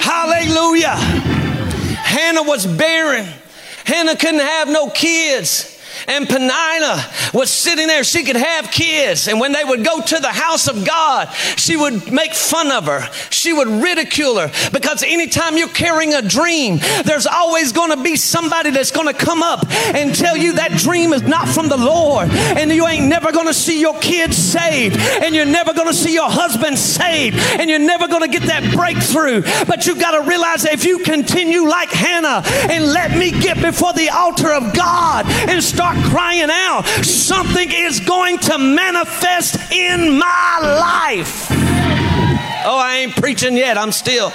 Hallelujah. 0.00 0.96
Hannah 1.96 2.42
was 2.42 2.66
barren. 2.66 3.26
Hannah 3.84 4.16
couldn't 4.16 4.40
have 4.40 4.68
no 4.68 4.90
kids. 4.90 5.81
And 6.08 6.28
Peninnah 6.28 7.04
was 7.32 7.50
sitting 7.50 7.86
there. 7.86 8.04
She 8.04 8.24
could 8.24 8.36
have 8.36 8.70
kids. 8.70 9.28
And 9.28 9.40
when 9.40 9.52
they 9.52 9.64
would 9.64 9.84
go 9.84 10.00
to 10.00 10.18
the 10.18 10.28
house 10.28 10.68
of 10.68 10.84
God, 10.84 11.32
she 11.56 11.76
would 11.76 12.12
make 12.12 12.34
fun 12.34 12.70
of 12.70 12.86
her. 12.86 13.02
She 13.30 13.52
would 13.52 13.68
ridicule 13.68 14.38
her. 14.38 14.50
Because 14.72 15.02
anytime 15.02 15.56
you're 15.56 15.68
carrying 15.68 16.14
a 16.14 16.22
dream, 16.22 16.78
there's 17.04 17.26
always 17.26 17.72
going 17.72 17.90
to 17.90 18.02
be 18.02 18.16
somebody 18.16 18.70
that's 18.70 18.90
going 18.90 19.06
to 19.06 19.14
come 19.14 19.42
up 19.42 19.68
and 19.94 20.14
tell 20.14 20.36
you 20.36 20.54
that 20.54 20.72
dream 20.78 21.12
is 21.12 21.22
not 21.22 21.48
from 21.48 21.68
the 21.68 21.76
Lord. 21.76 22.30
And 22.30 22.70
you 22.70 22.86
ain't 22.86 23.06
never 23.06 23.32
going 23.32 23.46
to 23.46 23.54
see 23.54 23.80
your 23.80 23.98
kids 24.00 24.36
saved. 24.36 24.96
And 24.98 25.34
you're 25.34 25.46
never 25.46 25.72
going 25.72 25.88
to 25.88 25.94
see 25.94 26.14
your 26.14 26.30
husband 26.30 26.78
saved. 26.78 27.36
And 27.36 27.68
you're 27.68 27.78
never 27.78 28.08
going 28.08 28.22
to 28.22 28.28
get 28.28 28.48
that 28.48 28.74
breakthrough. 28.74 29.42
But 29.66 29.86
you've 29.86 30.00
got 30.00 30.12
to 30.12 30.28
realize 30.28 30.62
that 30.62 30.74
if 30.74 30.84
you 30.84 30.98
continue 31.00 31.62
like 31.66 31.90
Hannah 31.90 32.42
and 32.70 32.92
let 32.92 33.16
me 33.16 33.30
get 33.30 33.60
before 33.60 33.92
the 33.92 34.10
altar 34.10 34.52
of 34.52 34.74
God 34.74 35.26
and 35.26 35.62
start 35.62 35.91
start 35.92 36.10
crying 36.10 36.48
out, 36.50 36.82
something 37.04 37.68
is 37.70 38.00
going 38.00 38.38
to 38.38 38.58
manifest 38.58 39.72
in 39.72 40.18
my 40.18 40.58
life. 40.62 41.48
Oh, 42.64 42.78
I 42.78 42.98
ain't 43.02 43.16
preaching 43.16 43.56
yet. 43.56 43.76
I'm 43.76 43.92
still. 43.92 44.30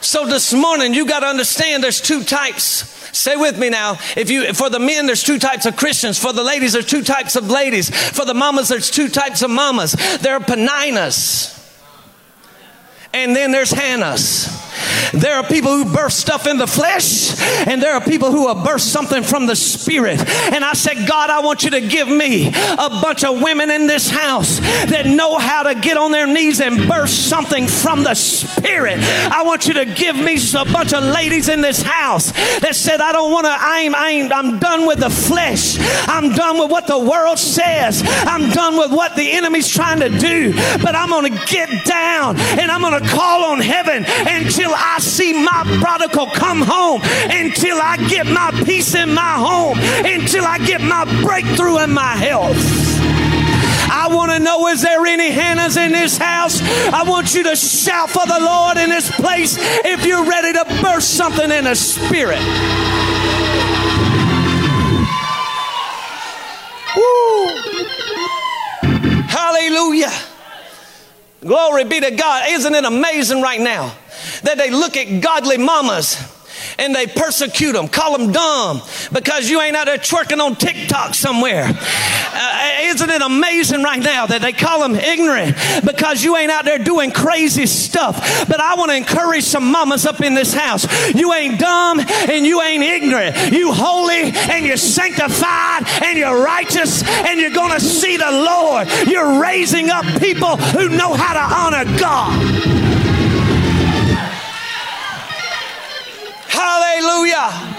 So 0.00 0.26
this 0.26 0.52
morning, 0.52 0.94
you 0.94 1.06
got 1.06 1.20
to 1.20 1.26
understand 1.26 1.82
there's 1.82 2.00
two 2.00 2.22
types. 2.22 2.96
Say 3.16 3.36
with 3.36 3.58
me 3.58 3.70
now. 3.70 3.96
If 4.16 4.30
you, 4.30 4.52
for 4.52 4.70
the 4.70 4.78
men, 4.78 5.06
there's 5.06 5.22
two 5.22 5.38
types 5.38 5.66
of 5.66 5.76
Christians. 5.76 6.18
For 6.18 6.32
the 6.32 6.42
ladies, 6.42 6.72
there's 6.72 6.86
two 6.86 7.02
types 7.02 7.36
of 7.36 7.50
ladies. 7.50 7.90
For 7.90 8.24
the 8.24 8.34
mamas, 8.34 8.68
there's 8.68 8.90
two 8.90 9.08
types 9.08 9.42
of 9.42 9.50
mamas. 9.50 9.92
There 10.20 10.34
are 10.34 10.40
Peninnahs. 10.40 11.54
And 13.14 13.34
then 13.34 13.50
there's 13.52 13.70
Hannahs. 13.70 14.67
There 15.12 15.34
are 15.34 15.44
people 15.44 15.72
who 15.72 15.84
birth 15.92 16.12
stuff 16.12 16.46
in 16.46 16.58
the 16.58 16.66
flesh, 16.66 17.38
and 17.66 17.82
there 17.82 17.94
are 17.94 18.00
people 18.00 18.30
who 18.30 18.46
will 18.46 18.62
birth 18.62 18.82
something 18.82 19.22
from 19.22 19.46
the 19.46 19.56
spirit. 19.56 20.20
And 20.52 20.64
I 20.64 20.72
said, 20.74 21.08
God, 21.08 21.30
I 21.30 21.40
want 21.40 21.64
you 21.64 21.70
to 21.70 21.80
give 21.80 22.08
me 22.08 22.48
a 22.48 22.88
bunch 22.88 23.24
of 23.24 23.42
women 23.42 23.70
in 23.70 23.86
this 23.86 24.10
house 24.10 24.60
that 24.60 25.06
know 25.06 25.38
how 25.38 25.62
to 25.64 25.74
get 25.74 25.96
on 25.96 26.12
their 26.12 26.26
knees 26.26 26.60
and 26.60 26.88
birth 26.88 27.10
something 27.10 27.66
from 27.66 28.04
the 28.04 28.14
spirit. 28.14 28.98
I 28.98 29.42
want 29.44 29.66
you 29.66 29.74
to 29.74 29.84
give 29.84 30.16
me 30.16 30.38
a 30.56 30.64
bunch 30.64 30.92
of 30.92 31.02
ladies 31.02 31.48
in 31.48 31.60
this 31.60 31.82
house 31.82 32.32
that 32.60 32.74
said, 32.74 33.00
I 33.00 33.12
don't 33.12 33.32
want 33.32 33.46
to, 33.46 33.52
I 33.52 33.88
I 33.94 34.28
I'm 34.32 34.58
done 34.58 34.86
with 34.86 35.00
the 35.00 35.10
flesh. 35.10 35.76
I'm 36.08 36.32
done 36.34 36.58
with 36.58 36.70
what 36.70 36.86
the 36.86 36.98
world 36.98 37.38
says. 37.38 38.02
I'm 38.04 38.50
done 38.50 38.76
with 38.76 38.90
what 38.90 39.16
the 39.16 39.32
enemy's 39.32 39.68
trying 39.68 40.00
to 40.00 40.08
do. 40.08 40.52
But 40.82 40.94
I'm 40.94 41.10
going 41.10 41.32
to 41.32 41.46
get 41.46 41.84
down 41.84 42.36
and 42.38 42.70
I'm 42.70 42.80
going 42.80 43.00
to 43.00 43.08
call 43.08 43.44
on 43.52 43.60
heaven 43.60 44.04
until 44.06 44.70
I 44.74 44.87
I 44.88 45.00
see 45.00 45.32
my 45.32 45.62
prodigal 45.80 46.26
come 46.28 46.62
home, 46.62 47.02
until 47.02 47.78
I 47.80 47.96
get 48.08 48.26
my 48.26 48.50
peace 48.64 48.94
in 48.94 49.12
my 49.12 49.34
home, 49.34 49.78
until 49.78 50.44
I 50.44 50.58
get 50.58 50.80
my 50.80 51.04
breakthrough 51.22 51.78
in 51.84 51.92
my 51.92 52.16
health. 52.16 52.56
I 53.90 54.08
want 54.10 54.32
to 54.32 54.38
know 54.38 54.68
is 54.68 54.82
there 54.82 55.04
any 55.06 55.30
Hannahs 55.30 55.76
in 55.76 55.92
this 55.92 56.16
house? 56.16 56.60
I 56.92 57.02
want 57.04 57.34
you 57.34 57.42
to 57.44 57.56
shout 57.56 58.10
for 58.10 58.26
the 58.26 58.38
Lord 58.40 58.76
in 58.76 58.90
this 58.90 59.10
place 59.10 59.56
if 59.58 60.04
you're 60.04 60.24
ready 60.24 60.52
to 60.52 60.64
burst 60.82 61.14
something 61.14 61.50
in 61.50 61.64
the 61.64 61.74
spirit. 61.74 62.38
Woo. 66.96 67.46
Hallelujah. 69.28 70.12
Glory 71.40 71.84
be 71.84 72.00
to 72.00 72.10
God. 72.10 72.50
Isn't 72.50 72.74
it 72.74 72.84
amazing 72.84 73.42
right 73.42 73.60
now? 73.60 73.94
That 74.42 74.56
they 74.56 74.70
look 74.70 74.96
at 74.96 75.20
godly 75.22 75.58
mamas 75.58 76.16
and 76.78 76.94
they 76.94 77.06
persecute 77.06 77.72
them, 77.72 77.88
call 77.88 78.16
them 78.16 78.32
dumb 78.32 78.82
because 79.12 79.48
you 79.48 79.60
ain't 79.60 79.76
out 79.76 79.86
there 79.86 79.98
twerking 79.98 80.40
on 80.40 80.56
TikTok 80.56 81.14
somewhere. 81.14 81.64
Uh, 81.64 82.70
isn't 82.82 83.10
it 83.10 83.22
amazing 83.22 83.82
right 83.82 84.00
now 84.02 84.26
that 84.26 84.42
they 84.42 84.52
call 84.52 84.80
them 84.80 84.94
ignorant 84.94 85.56
because 85.84 86.22
you 86.22 86.36
ain't 86.36 86.50
out 86.50 86.64
there 86.64 86.78
doing 86.78 87.10
crazy 87.10 87.66
stuff? 87.66 88.48
But 88.48 88.60
I 88.60 88.74
want 88.74 88.90
to 88.90 88.96
encourage 88.96 89.44
some 89.44 89.70
mamas 89.70 90.06
up 90.06 90.20
in 90.20 90.34
this 90.34 90.52
house. 90.54 90.86
You 91.14 91.32
ain't 91.32 91.58
dumb 91.58 92.00
and 92.00 92.46
you 92.46 92.60
ain't 92.62 92.82
ignorant. 92.82 93.52
You 93.52 93.72
holy 93.72 94.30
and 94.32 94.64
you're 94.64 94.76
sanctified 94.76 95.86
and 96.02 96.18
you're 96.18 96.42
righteous 96.42 97.02
and 97.02 97.40
you're 97.40 97.50
going 97.50 97.72
to 97.72 97.80
see 97.80 98.16
the 98.16 98.30
Lord. 98.30 98.88
You're 99.06 99.40
raising 99.40 99.90
up 99.90 100.04
people 100.20 100.56
who 100.56 100.88
know 100.90 101.14
how 101.14 101.34
to 101.34 101.54
honor 101.54 101.98
God. 101.98 102.97
Hallelujah. 106.58 107.78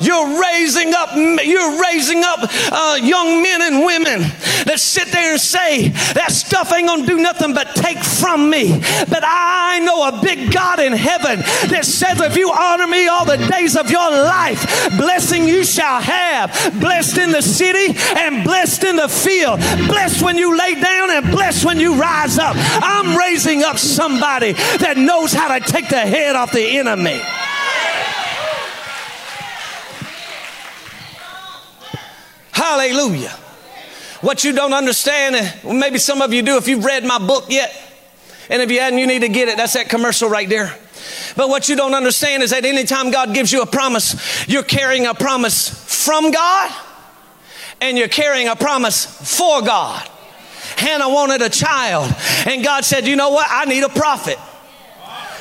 You're 0.00 0.40
raising 0.40 0.94
up, 0.94 1.10
you're 1.16 1.80
raising 1.80 2.22
up 2.22 2.40
uh, 2.42 2.98
young 3.02 3.42
men 3.42 3.62
and 3.62 3.84
women 3.84 4.20
that 4.64 4.78
sit 4.78 5.08
there 5.08 5.32
and 5.32 5.40
say, 5.40 5.88
that 6.14 6.30
stuff 6.30 6.72
ain't 6.72 6.86
gonna 6.86 7.06
do 7.06 7.18
nothing 7.18 7.52
but 7.52 7.74
take 7.74 7.98
from 7.98 8.48
me. 8.48 8.78
But 9.08 9.24
I 9.24 9.80
know 9.80 10.06
a 10.08 10.22
big 10.22 10.52
God 10.52 10.78
in 10.78 10.92
heaven 10.92 11.40
that 11.70 11.84
says, 11.84 12.20
if 12.20 12.36
you 12.36 12.52
honor 12.52 12.86
me 12.86 13.08
all 13.08 13.24
the 13.24 13.38
days 13.50 13.76
of 13.76 13.90
your 13.90 14.10
life, 14.10 14.62
blessing 14.96 15.48
you 15.48 15.64
shall 15.64 16.00
have. 16.00 16.52
Blessed 16.80 17.18
in 17.18 17.32
the 17.32 17.42
city 17.42 17.98
and 18.16 18.44
blessed 18.44 18.84
in 18.84 18.96
the 18.96 19.08
field. 19.08 19.58
Blessed 19.88 20.22
when 20.22 20.36
you 20.36 20.56
lay 20.56 20.74
down 20.74 21.10
and 21.10 21.30
blessed 21.30 21.64
when 21.64 21.80
you 21.80 21.94
rise 21.94 22.38
up. 22.38 22.54
I'm 22.56 23.16
raising 23.18 23.64
up 23.64 23.78
somebody 23.78 24.52
that 24.52 24.96
knows 24.96 25.32
how 25.32 25.58
to 25.58 25.60
take 25.60 25.88
the 25.88 25.98
head 25.98 26.36
off 26.36 26.52
the 26.52 26.78
enemy. 26.78 27.20
Hallelujah. 32.58 33.30
What 34.20 34.42
you 34.42 34.52
don't 34.52 34.72
understand, 34.72 35.36
well, 35.62 35.74
maybe 35.74 35.98
some 35.98 36.20
of 36.20 36.32
you 36.32 36.42
do 36.42 36.56
if 36.56 36.66
you've 36.66 36.84
read 36.84 37.04
my 37.04 37.18
book 37.18 37.44
yet. 37.48 37.72
And 38.50 38.60
if 38.60 38.70
you 38.70 38.80
hadn't, 38.80 38.98
you 38.98 39.06
need 39.06 39.20
to 39.20 39.28
get 39.28 39.46
it. 39.46 39.56
That's 39.56 39.74
that 39.74 39.88
commercial 39.88 40.28
right 40.28 40.48
there. 40.48 40.76
But 41.36 41.50
what 41.50 41.68
you 41.68 41.76
don't 41.76 41.94
understand 41.94 42.42
is 42.42 42.50
that 42.50 42.64
anytime 42.64 43.12
God 43.12 43.32
gives 43.32 43.52
you 43.52 43.62
a 43.62 43.66
promise, 43.66 44.48
you're 44.48 44.64
carrying 44.64 45.06
a 45.06 45.14
promise 45.14 45.68
from 46.04 46.32
God 46.32 46.74
and 47.80 47.96
you're 47.96 48.08
carrying 48.08 48.48
a 48.48 48.56
promise 48.56 49.06
for 49.38 49.62
God. 49.62 50.08
Hannah 50.76 51.08
wanted 51.08 51.42
a 51.42 51.48
child, 51.48 52.12
and 52.46 52.62
God 52.62 52.84
said, 52.84 53.06
You 53.06 53.16
know 53.16 53.30
what? 53.30 53.46
I 53.48 53.64
need 53.64 53.82
a 53.84 53.88
prophet. 53.88 54.38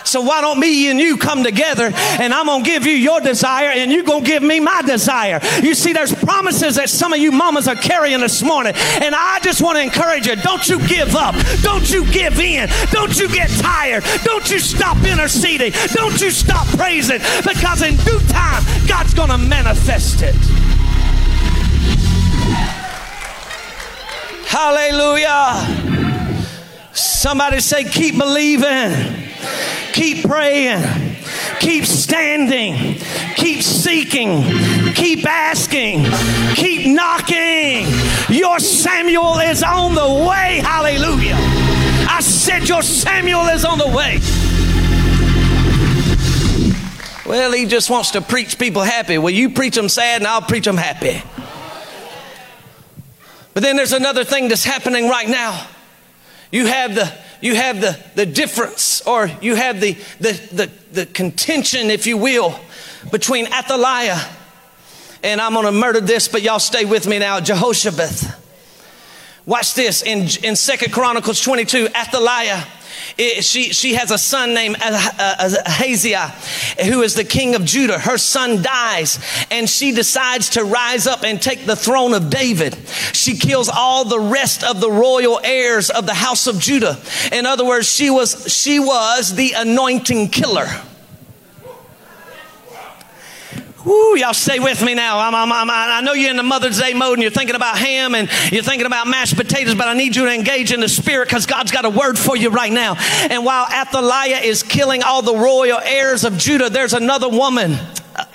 So 0.08 0.22
why 0.22 0.40
don't 0.40 0.60
me 0.60 0.90
and 0.90 1.00
you 1.00 1.18
come 1.18 1.44
together 1.44 1.92
and 1.94 2.34
I'm 2.34 2.46
going 2.46 2.64
to 2.64 2.70
give 2.70 2.86
you 2.86 2.94
your 2.94 3.20
desire 3.20 3.68
and 3.68 3.92
you're 3.92 4.04
going 4.04 4.24
to 4.24 4.30
give 4.30 4.42
me 4.42 4.60
my 4.60 4.82
desire. 4.82 5.42
You 5.62 5.76
see, 5.76 5.92
there's 5.92 6.14
promises 6.16 6.76
that 6.76 6.90
some 6.90 7.12
of 7.12 7.20
you 7.20 7.32
mamas 7.32 7.68
are 7.68 7.76
carrying 7.76 8.22
this 8.22 8.42
morning. 8.42 8.74
And 8.76 9.14
I 9.14 9.40
just 9.42 9.62
want 9.62 9.78
to 9.78 9.84
encourage 9.84 10.26
you 10.28 10.38
don't 10.38 10.68
you 10.68 10.80
give 10.88 11.16
up. 11.16 11.36
Don't 11.62 11.92
you 11.92 12.10
give 12.12 12.40
in. 12.40 12.70
Don't 12.92 13.20
you 13.20 13.28
get 13.28 13.50
tired. 13.60 14.04
Don't 14.24 14.50
you 14.50 14.60
stop 14.60 14.98
interceding. 15.04 15.74
Don't 15.94 16.20
you 16.22 16.32
stop 16.32 16.66
praising 16.68 17.20
because 17.46 17.82
in 17.82 17.96
due 17.98 18.20
time, 18.30 18.64
God's 18.88 19.14
going 19.14 19.30
to 19.30 19.38
manifest 19.38 20.22
it. 20.22 20.36
Hallelujah. 24.48 25.98
Somebody 26.94 27.60
say, 27.60 27.84
keep 27.84 28.18
believing, 28.18 28.92
keep 29.98 30.24
praying, 30.24 31.16
keep 31.60 31.84
standing, 31.84 33.00
keep 33.36 33.64
seeking, 33.64 34.44
keep 34.94 35.26
asking, 35.26 36.06
keep 36.54 36.86
knocking. 36.86 37.88
Your 38.30 38.60
Samuel 38.60 39.40
is 39.40 39.64
on 39.64 39.96
the 39.96 40.28
way. 40.30 40.62
Hallelujah. 40.64 41.36
I 42.10 42.20
said, 42.22 42.70
Your 42.70 42.84
Samuel 42.84 43.48
is 43.48 43.66
on 43.66 43.80
the 43.80 43.88
way. 43.88 44.20
Well, 47.26 47.52
he 47.52 47.66
just 47.66 47.90
wants 47.90 48.12
to 48.12 48.22
preach 48.22 48.60
people 48.60 48.84
happy. 48.84 49.18
Well, 49.18 49.34
you 49.34 49.50
preach 49.50 49.76
them 49.76 49.90
sad, 49.90 50.22
and 50.22 50.28
I'll 50.28 50.42
preach 50.44 50.66
them 50.66 50.78
happy. 50.78 51.22
But 53.56 53.64
then 53.64 53.76
there's 53.76 53.94
another 53.94 54.24
thing 54.24 54.48
that's 54.48 54.64
happening 54.64 55.10
right 55.10 55.28
now. 55.28 55.68
You 56.52 56.68
have 56.68 56.94
the 56.94 57.12
you 57.42 57.56
have 57.56 57.82
the, 57.82 57.98
the 58.16 58.26
difference, 58.26 59.02
or 59.02 59.30
you 59.42 59.56
have 59.56 59.80
the, 59.80 59.94
the, 60.20 60.34
the, 60.52 60.72
the 60.92 61.06
contention, 61.06 61.90
if 61.90 62.08
you 62.08 62.18
will, 62.18 62.60
between 63.12 63.46
Athaliah 63.48 64.20
and 65.24 65.42
I'm 65.42 65.54
gonna 65.54 65.72
murder 65.72 66.00
this, 66.00 66.28
but 66.28 66.42
y'all 66.42 66.60
stay 66.60 66.86
with 66.86 67.08
me 67.08 67.20
now, 67.20 67.40
Jehoshabeath. 67.40 68.36
Watch 69.46 69.74
this 69.74 70.04
in, 70.04 70.28
in 70.44 70.56
Second 70.56 70.94
Chronicles 70.94 71.42
22, 71.42 71.88
Athaliah 71.96 72.64
it, 73.18 73.44
she, 73.44 73.74
she 73.74 73.96
has 73.96 74.12
a 74.12 74.18
son 74.18 74.54
named 74.54 74.78
uh, 74.82 75.56
Ahaziah, 75.66 76.28
who 76.86 77.02
is 77.02 77.16
the 77.16 77.24
king 77.24 77.56
of 77.56 77.66
Judah. 77.66 78.00
Her 78.00 78.18
son 78.18 78.62
dies, 78.62 79.20
and 79.52 79.70
she 79.70 79.92
decides 79.92 80.52
to 80.52 80.64
rise 80.64 81.08
up 81.08 81.24
and 81.24 81.42
take 81.42 81.66
the 81.66 81.76
throne 81.76 82.14
of 82.14 82.30
David. 82.30 82.76
She 83.14 83.38
kills 83.38 83.70
all 83.70 84.06
the 84.06 84.20
rest 84.20 84.64
of 84.64 84.82
the 84.82 84.92
royal 84.92 85.40
heirs 85.44 85.90
of 85.90 86.06
the 86.06 86.14
house 86.14 86.48
of 86.48 86.60
Judah. 86.60 86.98
In 87.32 87.46
other 87.46 87.66
words, 87.66 87.92
she 87.92 88.10
was, 88.10 88.52
she 88.54 88.80
was 88.80 89.36
the 89.36 89.54
anointing 89.54 90.30
killer. 90.30 90.68
Woo, 93.88 94.18
y'all 94.18 94.34
stay 94.34 94.60
with 94.60 94.84
me 94.84 94.96
now. 94.96 95.18
I'm, 95.18 95.34
I'm, 95.34 95.50
I'm, 95.50 95.70
i 95.72 96.02
know 96.02 96.12
you're 96.12 96.30
in 96.30 96.36
the 96.36 96.44
Mother's 96.44 96.78
Day 96.78 96.94
mode 96.94 97.14
and 97.14 97.22
you're 97.22 97.32
thinking 97.32 97.56
about 97.56 97.78
ham 97.78 98.16
and 98.16 98.30
you're 98.52 98.62
thinking 98.62 98.86
about 98.86 99.08
mashed 99.08 99.38
potatoes, 99.38 99.76
but 99.76 99.88
I 99.88 99.94
need 99.94 100.14
you 100.14 100.26
to 100.26 100.34
engage 100.34 100.74
in 100.74 100.82
the 100.82 100.90
spirit 100.90 101.30
because 101.30 101.46
God's 101.46 101.72
got 101.72 101.86
a 101.86 101.90
word 101.90 102.20
for 102.20 102.36
you 102.36 102.50
right 102.50 102.72
now. 102.72 102.96
And 103.30 103.46
while 103.46 103.66
Athaliah 103.66 104.40
is 104.40 104.62
killing 104.62 105.04
all 105.04 105.22
the 105.22 105.38
royal 105.38 105.80
heirs 105.80 106.26
of 106.26 106.38
Judah, 106.38 106.70
there's 106.70 106.92
another 106.92 107.30
woman 107.30 107.78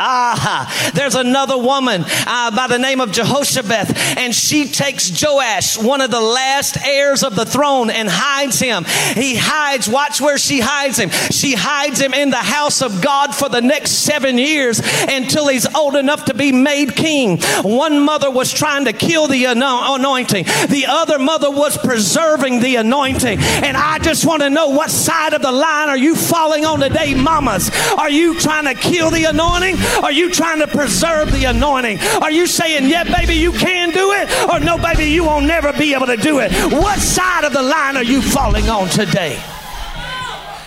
Ah, 0.04 0.90
there's 0.94 1.14
another 1.14 1.56
woman 1.56 2.04
uh, 2.26 2.50
by 2.56 2.66
the 2.66 2.78
name 2.78 3.00
of 3.00 3.10
Jehoshabeath, 3.10 4.16
and 4.18 4.34
she 4.34 4.66
takes 4.66 5.10
Joash, 5.22 5.78
one 5.78 6.00
of 6.00 6.10
the 6.10 6.20
last 6.20 6.76
heirs 6.84 7.22
of 7.22 7.36
the 7.36 7.44
throne, 7.44 7.88
and 7.88 8.08
hides 8.10 8.58
him. 8.58 8.84
He 9.14 9.36
hides, 9.36 9.88
watch 9.88 10.20
where 10.20 10.38
she 10.38 10.58
hides 10.58 10.98
him. 10.98 11.10
She 11.30 11.54
hides 11.54 12.00
him 12.00 12.14
in 12.14 12.30
the 12.30 12.36
house 12.36 12.82
of 12.82 13.00
God 13.00 13.32
for 13.32 13.48
the 13.48 13.60
next 13.60 13.92
seven 13.92 14.38
years 14.38 14.80
until 15.08 15.46
he's 15.46 15.72
old 15.72 15.94
enough 15.94 16.24
to 16.24 16.34
be 16.34 16.50
made 16.50 16.96
king. 16.96 17.40
One 17.62 18.04
mother 18.04 18.30
was 18.30 18.52
trying 18.52 18.86
to 18.86 18.92
kill 18.92 19.28
the 19.28 19.44
anointing, 19.44 20.44
the 20.68 20.86
other 20.88 21.20
mother 21.20 21.50
was 21.50 21.78
preserving 21.78 22.58
the 22.58 22.74
anointing. 22.76 23.38
And 23.38 23.76
I 23.76 24.00
just 24.00 24.26
want 24.26 24.42
to 24.42 24.50
know 24.50 24.70
what 24.70 24.90
side 24.90 25.32
of 25.32 25.42
the 25.42 25.52
line 25.52 25.88
are 25.88 25.96
you 25.96 26.16
falling 26.16 26.64
on 26.64 26.80
today, 26.80 27.14
mamas? 27.14 27.70
Are 27.96 28.10
you 28.10 28.38
trying 28.40 28.64
to 28.64 28.74
kill 28.74 29.10
the 29.10 29.24
anointing? 29.24 29.76
Are 30.02 30.12
you 30.12 30.30
trying 30.30 30.60
to 30.60 30.66
preserve 30.66 31.32
the 31.32 31.44
anointing? 31.44 31.98
Are 32.20 32.30
you 32.30 32.46
saying, 32.46 32.88
yeah, 32.88 33.04
baby, 33.04 33.34
you 33.34 33.52
can 33.52 33.90
do 33.90 34.12
it? 34.12 34.28
Or 34.48 34.60
no, 34.60 34.78
baby, 34.78 35.04
you 35.04 35.24
won't 35.24 35.46
never 35.46 35.72
be 35.72 35.94
able 35.94 36.06
to 36.06 36.16
do 36.16 36.38
it? 36.40 36.52
What 36.72 36.98
side 36.98 37.44
of 37.44 37.52
the 37.52 37.62
line 37.62 37.96
are 37.96 38.04
you 38.04 38.22
falling 38.22 38.68
on 38.68 38.88
today? 38.88 39.40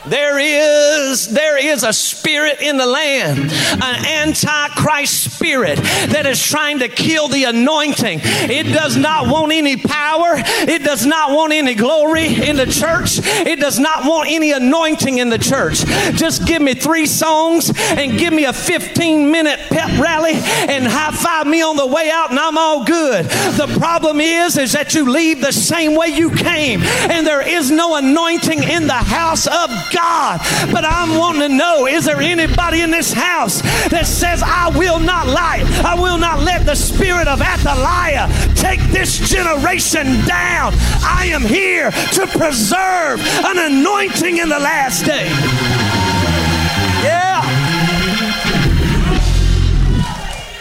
There 0.08 0.38
is, 0.40 1.28
there 1.30 1.58
is 1.58 1.84
a 1.84 1.92
spirit 1.92 2.62
in 2.62 2.78
the 2.78 2.86
land, 2.86 3.52
an 3.82 4.06
antichrist 4.06 5.34
spirit 5.34 5.78
that 5.78 6.26
is 6.26 6.42
trying 6.42 6.80
to 6.80 6.88
kill 6.88 7.28
the 7.28 7.46
anointing. 7.46 8.20
It 8.24 8.72
does 8.72 8.96
not 8.96 9.28
want 9.28 9.52
any 9.52 9.78
power. 9.78 10.34
It 10.36 10.84
does 10.84 11.06
not 11.06 11.32
want 11.32 11.54
any 11.54 11.74
glory 11.74 12.28
in 12.28 12.56
the 12.56 12.68
church. 12.68 13.20
It 13.24 13.60
does 13.60 13.80
not 13.80 14.06
want 14.06 14.30
any 14.30 14.52
anointing 14.52 15.18
in 15.18 15.30
the 15.30 15.40
church. 15.40 15.86
Just 16.16 16.46
give 16.46 16.62
me 16.62 16.76
three 16.76 17.08
songs 17.08 17.72
and 17.76 18.18
give 18.18 18.34
me 18.34 18.46
a 18.46 18.54
15 18.54 19.32
minute 19.32 19.60
pep 19.70 20.00
rally 20.00 20.34
and 20.34 20.86
high 20.86 21.12
five 21.12 21.48
me 21.48 21.62
on 21.64 21.76
the 21.76 21.86
way 21.86 22.10
out 22.12 22.30
and 22.30 22.40
I'm 22.40 22.58
all 22.58 22.84
good. 22.84 23.26
The 23.26 23.76
problem 23.80 24.20
is, 24.22 24.58
is 24.58 24.74
that 24.74 24.94
you 24.94 25.10
leave 25.10 25.42
the 25.42 25.52
same 25.52 25.96
way 25.96 26.08
you 26.08 26.30
came 26.30 26.82
and 26.84 27.26
there 27.26 27.48
is 27.48 27.72
no 27.72 27.96
anointing 27.96 28.64
in 28.64 28.86
the 28.88 28.94
house 28.94 29.48
of 29.48 29.70
God. 29.92 29.95
But 29.96 30.84
I'm 30.86 31.18
wanting 31.18 31.42
to 31.42 31.50
know 31.50 31.88
is 31.88 32.06
there 32.06 32.22
anybody 32.22 32.82
in 32.82 32.92
this 32.92 33.14
house 33.14 33.62
that 33.90 34.06
says, 34.06 34.44
I 34.44 34.70
will 34.78 35.00
not 35.00 35.28
lie? 35.28 35.64
I 35.86 36.00
will 36.00 36.18
not 36.18 36.42
let 36.42 36.66
the 36.66 36.76
spirit 36.76 37.28
of 37.28 37.42
Athaliah 37.42 38.28
take 38.56 38.82
this 38.92 39.18
generation 39.20 40.26
down. 40.26 40.74
I 41.04 41.30
am 41.32 41.42
here 41.42 41.92
to 41.92 42.28
preserve 42.28 43.22
an 43.46 43.58
anointing 43.58 44.38
in 44.38 44.50
the 44.50 44.60
last 44.60 45.06
day. 45.06 45.85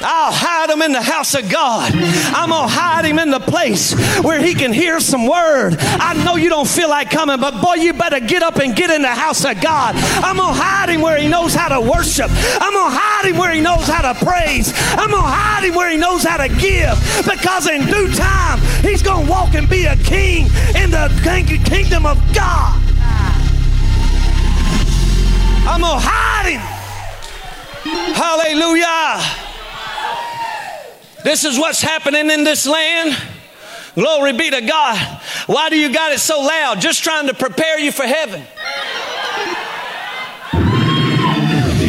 I'll 0.04 0.32
hide 0.32 0.70
him 0.70 0.82
in 0.82 0.92
the 0.92 1.02
house 1.02 1.34
of 1.34 1.48
God. 1.48 1.92
I'm 1.94 2.50
going 2.50 2.68
to 2.68 2.74
hide 2.74 3.04
him 3.04 3.18
in 3.18 3.30
the 3.30 3.40
place 3.40 3.94
where 4.20 4.40
he 4.40 4.54
can 4.54 4.72
hear 4.72 5.00
some 5.00 5.26
word. 5.26 5.76
I 5.80 6.12
know 6.24 6.36
you 6.36 6.50
don't 6.50 6.68
feel 6.68 6.88
like 6.88 7.10
coming, 7.10 7.40
but 7.40 7.60
boy, 7.60 7.74
you 7.74 7.92
better 7.92 8.20
get 8.20 8.42
up 8.42 8.56
and 8.56 8.76
get 8.76 8.90
in 8.90 9.02
the 9.02 9.08
house 9.08 9.44
of 9.44 9.60
God. 9.60 9.94
I'm 9.96 10.36
going 10.36 10.54
to 10.54 10.60
hide 10.60 10.90
him 10.90 11.00
where 11.00 11.18
he 11.18 11.28
knows 11.28 11.54
how 11.54 11.68
to 11.68 11.80
worship. 11.80 12.30
I'm 12.60 12.72
going 12.72 12.92
to 12.92 12.98
hide 12.98 13.30
him 13.30 13.38
where 13.38 13.52
he 13.52 13.60
knows 13.60 13.86
how 13.86 14.12
to 14.12 14.24
praise. 14.24 14.72
I'm 14.92 15.10
going 15.10 15.22
to 15.22 15.28
hide 15.28 15.64
him 15.64 15.74
where 15.74 15.90
he 15.90 15.96
knows 15.96 16.22
how 16.22 16.36
to 16.36 16.48
give 16.48 16.96
because 17.24 17.66
in 17.66 17.86
due 17.86 18.12
time, 18.12 18.60
he's 18.82 19.02
going 19.02 19.26
to 19.26 19.30
walk 19.30 19.54
and 19.54 19.68
be 19.68 19.86
a 19.86 19.96
king 19.96 20.46
in 20.76 20.90
the 20.90 21.08
kingdom 21.64 22.06
of 22.06 22.18
God. 22.34 22.80
I'm 25.66 25.80
going 25.80 25.92
to 25.92 26.06
hide 26.06 26.52
him. 26.52 26.60
Hallelujah. 28.14 29.43
This 31.24 31.46
is 31.46 31.58
what's 31.58 31.80
happening 31.80 32.30
in 32.30 32.44
this 32.44 32.66
land. 32.66 33.16
Glory 33.94 34.34
be 34.34 34.50
to 34.50 34.60
God. 34.60 35.20
Why 35.46 35.70
do 35.70 35.76
you 35.78 35.90
got 35.92 36.12
it 36.12 36.18
so 36.20 36.38
loud? 36.40 36.82
Just 36.82 37.02
trying 37.02 37.28
to 37.28 37.34
prepare 37.34 37.78
you 37.78 37.92
for 37.92 38.04
heaven. 38.04 38.42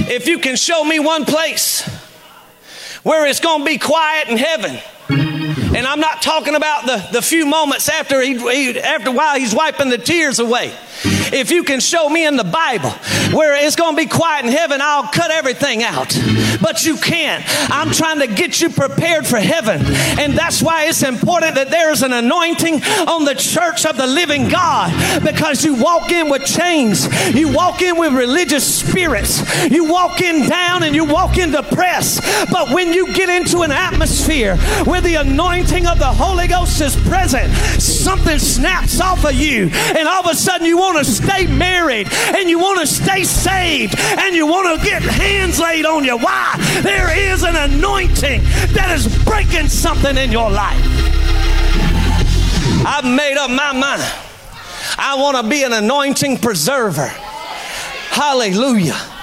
If 0.08 0.28
you 0.28 0.40
can 0.40 0.56
show 0.56 0.86
me 0.86 1.00
one 1.00 1.26
place 1.26 1.82
where 3.04 3.28
it's 3.28 3.42
going 3.42 3.60
to 3.60 3.66
be 3.66 3.78
quiet 3.78 4.30
in 4.30 4.38
heaven, 4.38 4.80
and 5.10 5.86
I'm 5.86 6.00
not 6.00 6.22
talking 6.22 6.56
about 6.56 6.86
the, 6.86 7.06
the 7.12 7.22
few 7.22 7.46
moments 7.46 7.90
after 7.90 8.22
he, 8.22 8.38
he 8.38 8.80
after 8.80 9.12
while 9.12 9.38
he's 9.38 9.54
wiping 9.54 9.90
the 9.90 9.98
tears 9.98 10.40
away. 10.40 10.74
If 11.34 11.52
you 11.52 11.64
can 11.64 11.80
show 11.80 12.10
me 12.10 12.26
in 12.26 12.36
the 12.38 12.44
Bible 12.44 12.92
where 13.36 13.56
it's 13.56 13.76
going 13.76 13.96
to 13.96 14.02
be 14.02 14.08
quiet 14.08 14.46
in 14.46 14.52
heaven, 14.52 14.80
I'll 14.82 15.08
cut 15.12 15.32
everything 15.32 15.84
out. 15.84 16.18
But 16.62 16.86
you 16.86 16.98
can't. 16.98 17.44
I'm 17.72 17.92
trying 17.92 18.20
to 18.20 18.28
get 18.28 18.62
you 18.62 18.70
prepared 18.70 19.26
for 19.26 19.38
heaven. 19.38 19.82
And 20.20 20.34
that's 20.34 20.62
why 20.62 20.86
it's 20.86 21.04
important 21.04 21.56
that 21.56 21.70
there 21.70 21.92
is 21.92 22.02
an 22.02 22.14
anointing 22.14 22.84
on 22.84 23.26
the 23.26 23.36
church 23.36 23.86
of 23.86 23.98
the 23.98 24.08
living 24.08 24.48
God 24.50 24.92
because 25.24 25.64
you 25.64 25.76
walk 25.76 26.12
in 26.12 26.30
with 26.30 26.46
chains, 26.46 27.08
you 27.36 27.52
walk 27.52 27.82
in 27.82 27.98
with 27.98 28.14
religious 28.14 28.66
spirits, 28.66 29.42
you 29.70 29.86
walk 29.86 30.22
in 30.22 30.48
down 30.48 30.84
and 30.84 30.96
you 30.96 31.06
walk 31.06 31.38
in 31.38 31.52
depressed. 31.52 32.22
But 32.52 32.72
when 32.72 32.94
you 32.94 33.14
get 33.14 33.30
into 33.30 33.62
an 33.62 33.72
atmosphere 33.72 34.58
where 34.86 35.02
the 35.02 35.16
anointing 35.16 35.88
of 35.88 36.00
the 36.00 36.06
Holy 36.06 36.48
Ghost 36.48 36.80
is 36.82 36.96
present, 37.08 37.52
something 37.82 38.40
snaps 38.40 39.02
off 39.02 39.26
of 39.26 39.34
you, 39.34 39.70
and 39.74 40.08
all 40.08 40.22
of 40.22 40.32
a 40.32 40.36
sudden 40.36 40.66
you 40.66 40.78
want 40.78 40.98
to 40.98 41.15
stay 41.16 41.48
married 41.48 42.08
and 42.12 42.50
you 42.50 42.60
want 42.60 42.80
to 42.80 42.88
stay 42.88 43.24
saved 43.24 43.96
and 44.00 44.36
you 44.36 44.46
want 44.46 44.80
to 44.80 44.86
get 44.86 45.02
hands 45.02 45.60
laid 45.60 45.86
on 45.86 46.04
you. 46.04 46.18
Why? 46.18 46.56
There 46.82 47.34
is 47.34 47.44
an 47.44 47.56
anointing 47.56 48.42
that 48.74 48.94
is 48.96 49.08
breaking 49.24 49.70
something 49.70 50.18
in 50.18 50.32
your 50.32 50.50
life. 50.50 50.82
I've 52.86 53.06
made 53.06 53.38
up 53.38 53.50
my 53.50 53.74
mind. 53.74 54.04
I 54.98 55.16
want 55.18 55.38
to 55.38 55.50
be 55.50 55.64
an 55.64 55.74
anointing 55.74 56.38
preserver. 56.38 57.08
Hallelujah. 57.08 59.15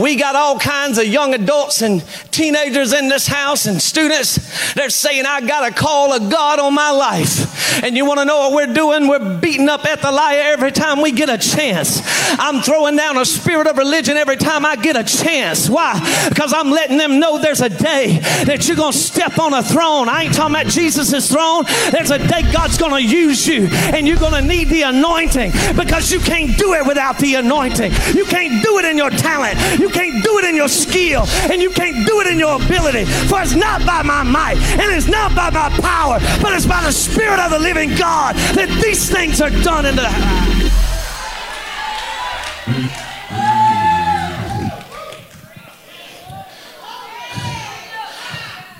We 0.00 0.16
got 0.16 0.36
all 0.36 0.58
kinds 0.58 0.98
of 0.98 1.06
young 1.06 1.34
adults 1.34 1.82
and 1.82 2.04
teenagers 2.30 2.92
in 2.92 3.08
this 3.08 3.26
house 3.26 3.66
and 3.66 3.80
students. 3.80 4.74
They're 4.74 4.90
saying, 4.90 5.26
I 5.26 5.40
got 5.40 5.70
a 5.70 5.74
call 5.74 6.12
of 6.12 6.30
God 6.30 6.58
on 6.58 6.74
my 6.74 6.90
life. 6.90 7.82
And 7.82 7.96
you 7.96 8.04
want 8.04 8.18
to 8.18 8.24
know 8.24 8.48
what 8.48 8.52
we're 8.52 8.74
doing? 8.74 9.08
We're 9.08 9.38
beating 9.38 9.68
up 9.68 9.84
Athaliah 9.84 10.42
every 10.42 10.72
time 10.72 11.00
we 11.00 11.12
get 11.12 11.28
a 11.28 11.38
chance. 11.38 12.00
I'm 12.38 12.60
throwing 12.62 12.96
down 12.96 13.16
a 13.16 13.24
spirit 13.24 13.66
of 13.66 13.76
religion 13.76 14.16
every 14.16 14.36
time 14.36 14.64
I 14.64 14.76
get 14.76 14.96
a 14.96 15.04
chance. 15.04 15.68
Why? 15.68 15.98
Because 16.28 16.52
I'm 16.52 16.70
letting 16.70 16.98
them 16.98 17.20
know 17.20 17.38
there's 17.38 17.60
a 17.60 17.68
day 17.68 18.18
that 18.46 18.66
you're 18.66 18.76
going 18.76 18.92
to 18.92 18.98
step 18.98 19.38
on 19.38 19.54
a 19.54 19.62
throne. 19.62 20.08
I 20.08 20.24
ain't 20.24 20.34
talking 20.34 20.54
about 20.54 20.66
Jesus' 20.66 21.30
throne. 21.30 21.64
There's 21.90 22.10
a 22.10 22.18
day 22.18 22.42
God's 22.52 22.78
going 22.78 22.92
to 22.92 23.02
use 23.02 23.46
you 23.46 23.68
and 23.70 24.06
you're 24.06 24.18
going 24.18 24.34
to 24.34 24.42
need 24.42 24.68
the 24.68 24.82
anointing 24.82 25.52
because 25.76 26.12
you 26.12 26.20
can't 26.20 26.56
do 26.58 26.74
it 26.74 26.86
without 26.86 27.18
the 27.18 27.36
anointing. 27.36 27.92
You 28.14 28.24
can't 28.24 28.62
do 28.62 28.78
it 28.78 28.84
in 28.84 28.96
your 28.96 29.10
talent. 29.10 29.58
You 29.78 29.87
can't 29.88 30.22
do 30.22 30.38
it 30.38 30.44
in 30.44 30.54
your 30.54 30.68
skill 30.68 31.24
and 31.50 31.60
you 31.62 31.70
can't 31.70 32.06
do 32.06 32.20
it 32.20 32.26
in 32.26 32.38
your 32.38 32.56
ability. 32.62 33.04
For 33.04 33.42
it's 33.42 33.54
not 33.54 33.84
by 33.86 34.02
my 34.02 34.22
might 34.22 34.56
and 34.56 34.92
it's 34.92 35.08
not 35.08 35.34
by 35.34 35.50
my 35.50 35.68
power, 35.80 36.18
but 36.42 36.52
it's 36.52 36.66
by 36.66 36.82
the 36.82 36.92
Spirit 36.92 37.40
of 37.40 37.50
the 37.50 37.58
living 37.58 37.90
God 37.96 38.34
that 38.54 38.68
these 38.82 39.10
things 39.10 39.40
are 39.40 39.50
done 39.62 39.86
in 39.86 39.96
the. 39.96 40.08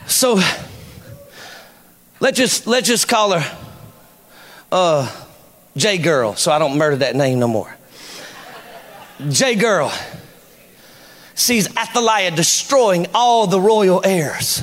So 0.06 0.40
let's 2.20 2.36
just 2.36 2.66
let's 2.66 2.88
just 2.88 3.06
call 3.08 3.38
her 3.38 3.58
uh, 4.72 5.24
J 5.76 5.98
Girl, 5.98 6.34
so 6.34 6.50
I 6.50 6.58
don't 6.58 6.76
murder 6.76 6.96
that 6.96 7.14
name 7.14 7.38
no 7.38 7.46
more. 7.46 7.74
J 9.30 9.54
Girl 9.54 9.92
sees 11.38 11.68
Athaliah 11.76 12.32
destroying 12.32 13.06
all 13.14 13.46
the 13.46 13.60
royal 13.60 14.02
heirs. 14.04 14.62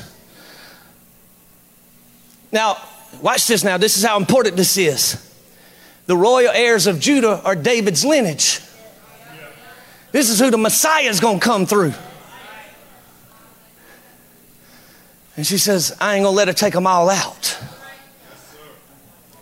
Now, 2.52 2.78
watch 3.22 3.48
this 3.48 3.64
now. 3.64 3.78
This 3.78 3.98
is 3.98 4.04
how 4.04 4.18
important 4.18 4.58
this 4.58 4.78
is. 4.78 5.22
The 6.06 6.18
royal 6.18 6.52
heirs 6.52 6.86
of 6.88 7.00
Judah 7.00 7.42
are 7.44 7.56
David's 7.56 8.06
lineage. 8.06 8.60
This 10.12 10.30
is 10.30 10.40
who 10.40 10.52
the 10.52 10.58
Messiah 10.58 11.10
is 11.10 11.20
going 11.20 11.40
to 11.40 11.46
come 11.46 11.66
through. 11.66 11.94
And 15.38 15.46
she 15.46 15.58
says, 15.58 15.96
I 16.00 16.16
ain't 16.16 16.24
going 16.24 16.34
to 16.34 16.38
let 16.38 16.48
her 16.48 16.54
take 16.54 16.74
them 16.74 16.88
all 16.88 17.10
out. 17.10 17.58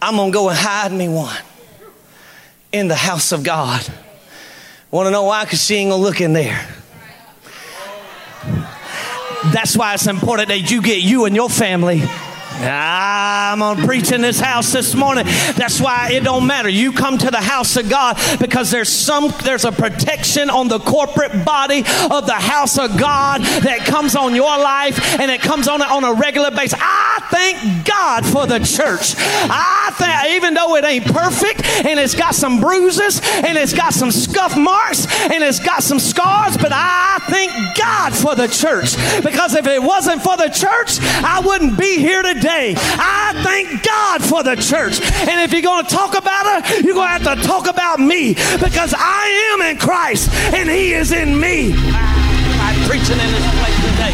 I'm 0.02 0.15
going 0.15 0.32
to 0.32 0.34
go 0.34 0.50
and 0.50 0.58
hide 0.58 0.91
me 0.91 1.08
one 1.08 1.38
in 2.72 2.88
the 2.88 2.96
house 2.96 3.32
of 3.32 3.43
God. 3.43 3.88
Want 4.89 5.08
to 5.08 5.12
know 5.12 5.24
why? 5.24 5.43
Because 5.43 5.63
she 5.63 5.76
ain't 5.76 5.91
going 5.91 6.02
to 6.02 6.08
look 6.08 6.22
in 6.22 6.34
there. 6.34 6.67
That's 9.51 9.75
why 9.75 9.93
it's 9.93 10.08
important 10.08 10.49
that 10.49 10.71
you 10.71 10.82
get 10.82 11.01
you 11.01 11.25
and 11.25 11.36
your 11.36 11.49
family 11.49 12.03
I'm 12.61 13.59
gonna 13.59 13.85
preach 13.85 14.11
in 14.11 14.21
this 14.21 14.39
house 14.39 14.71
this 14.71 14.93
morning. 14.93 15.25
That's 15.55 15.81
why 15.81 16.11
it 16.11 16.23
don't 16.23 16.45
matter. 16.45 16.69
You 16.69 16.91
come 16.91 17.17
to 17.17 17.31
the 17.31 17.41
house 17.41 17.75
of 17.77 17.89
God 17.89 18.17
because 18.39 18.69
there's 18.69 18.89
some 18.89 19.33
there's 19.43 19.65
a 19.65 19.71
protection 19.71 20.49
on 20.49 20.67
the 20.67 20.79
corporate 20.79 21.43
body 21.43 21.79
of 21.79 22.25
the 22.25 22.33
house 22.33 22.77
of 22.77 22.97
God 22.97 23.41
that 23.41 23.79
comes 23.85 24.15
on 24.15 24.35
your 24.35 24.57
life 24.57 25.19
and 25.19 25.31
it 25.31 25.41
comes 25.41 25.67
on 25.67 25.81
on 25.81 26.03
a 26.03 26.13
regular 26.13 26.51
basis. 26.51 26.79
I 26.81 27.19
thank 27.31 27.85
God 27.85 28.25
for 28.25 28.45
the 28.45 28.59
church. 28.59 29.15
I 29.17 29.91
think 29.97 30.35
even 30.35 30.53
though 30.53 30.75
it 30.75 30.85
ain't 30.85 31.05
perfect 31.05 31.63
and 31.85 31.99
it's 31.99 32.15
got 32.15 32.35
some 32.35 32.59
bruises 32.59 33.19
and 33.23 33.57
it's 33.57 33.73
got 33.73 33.93
some 33.93 34.11
scuff 34.11 34.57
marks 34.57 35.07
and 35.23 35.43
it's 35.43 35.59
got 35.59 35.81
some 35.83 35.99
scars, 35.99 36.57
but 36.57 36.71
I 36.71 37.19
thank 37.29 37.51
God 37.77 38.13
for 38.13 38.35
the 38.35 38.47
church 38.47 38.95
because 39.23 39.55
if 39.55 39.65
it 39.65 39.81
wasn't 39.81 40.21
for 40.21 40.37
the 40.37 40.49
church, 40.49 40.99
I 41.23 41.41
wouldn't 41.43 41.79
be 41.79 41.97
here 41.97 42.21
today 42.21 42.42
today. 42.43 42.73
I 42.77 43.39
thank 43.41 43.84
God 43.84 44.21
for 44.21 44.43
the 44.43 44.56
church. 44.56 44.99
And 45.01 45.39
if 45.39 45.53
you're 45.53 45.62
going 45.62 45.86
to 45.86 45.89
talk 45.89 46.13
about 46.13 46.45
her, 46.45 46.82
you're 46.82 46.93
going 46.93 47.08
to 47.08 47.23
have 47.23 47.39
to 47.39 47.47
talk 47.47 47.67
about 47.67 47.99
me 47.99 48.34
because 48.34 48.93
I 48.97 49.53
am 49.53 49.62
in 49.62 49.77
Christ 49.77 50.29
and 50.53 50.69
He 50.69 50.93
is 50.93 51.13
in 51.13 51.39
me. 51.39 51.73
I'm 51.73 52.89
preaching 52.89 53.17
in 53.17 53.32
this 53.32 53.60
place 53.60 53.77
today. 53.77 54.13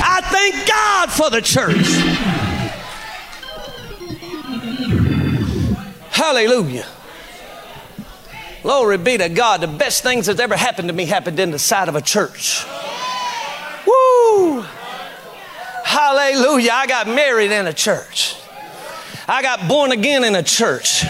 I 0.00 0.20
thank 0.30 0.68
God 0.68 1.10
for 1.10 1.30
the 1.30 1.42
church. 1.42 1.88
Hallelujah. 6.12 6.86
Glory 8.62 8.98
be 8.98 9.18
to 9.18 9.28
God. 9.28 9.62
The 9.62 9.66
best 9.66 10.04
things 10.04 10.26
that's 10.26 10.40
ever 10.40 10.56
happened 10.56 10.88
to 10.88 10.94
me 10.94 11.06
happened 11.06 11.40
in 11.40 11.50
the 11.50 11.58
side 11.58 11.88
of 11.88 11.96
a 11.96 12.02
church. 12.02 12.64
Woo! 13.84 14.64
Hallelujah. 15.88 16.72
I 16.74 16.86
got 16.86 17.06
married 17.06 17.50
in 17.50 17.66
a 17.66 17.72
church. 17.72 18.36
I 19.26 19.40
got 19.40 19.66
born 19.66 19.90
again 19.90 20.22
in 20.22 20.34
a 20.34 20.42
church. 20.42 21.02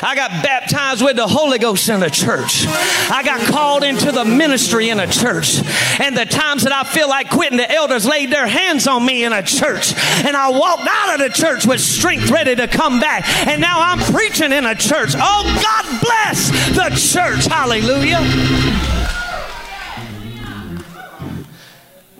I 0.00 0.14
got 0.14 0.30
baptized 0.44 1.04
with 1.04 1.16
the 1.16 1.26
Holy 1.26 1.58
Ghost 1.58 1.88
in 1.88 2.04
a 2.04 2.08
church. 2.08 2.64
I 2.68 3.22
got 3.24 3.40
called 3.52 3.82
into 3.82 4.12
the 4.12 4.24
ministry 4.24 4.90
in 4.90 5.00
a 5.00 5.08
church. 5.08 5.60
And 6.00 6.16
the 6.16 6.24
times 6.24 6.62
that 6.62 6.72
I 6.72 6.84
feel 6.84 7.08
like 7.08 7.30
quitting, 7.30 7.58
the 7.58 7.68
elders 7.68 8.06
laid 8.06 8.30
their 8.30 8.46
hands 8.46 8.86
on 8.86 9.04
me 9.04 9.24
in 9.24 9.32
a 9.32 9.42
church. 9.42 9.92
And 10.24 10.36
I 10.36 10.50
walked 10.50 10.86
out 10.88 11.14
of 11.14 11.26
the 11.26 11.36
church 11.36 11.66
with 11.66 11.80
strength 11.80 12.30
ready 12.30 12.54
to 12.54 12.68
come 12.68 13.00
back. 13.00 13.28
And 13.48 13.60
now 13.60 13.80
I'm 13.80 13.98
preaching 14.12 14.52
in 14.52 14.66
a 14.66 14.76
church. 14.76 15.14
Oh, 15.16 15.60
God 15.60 16.00
bless 16.00 16.48
the 16.76 16.90
church. 16.94 17.46
Hallelujah. 17.46 18.20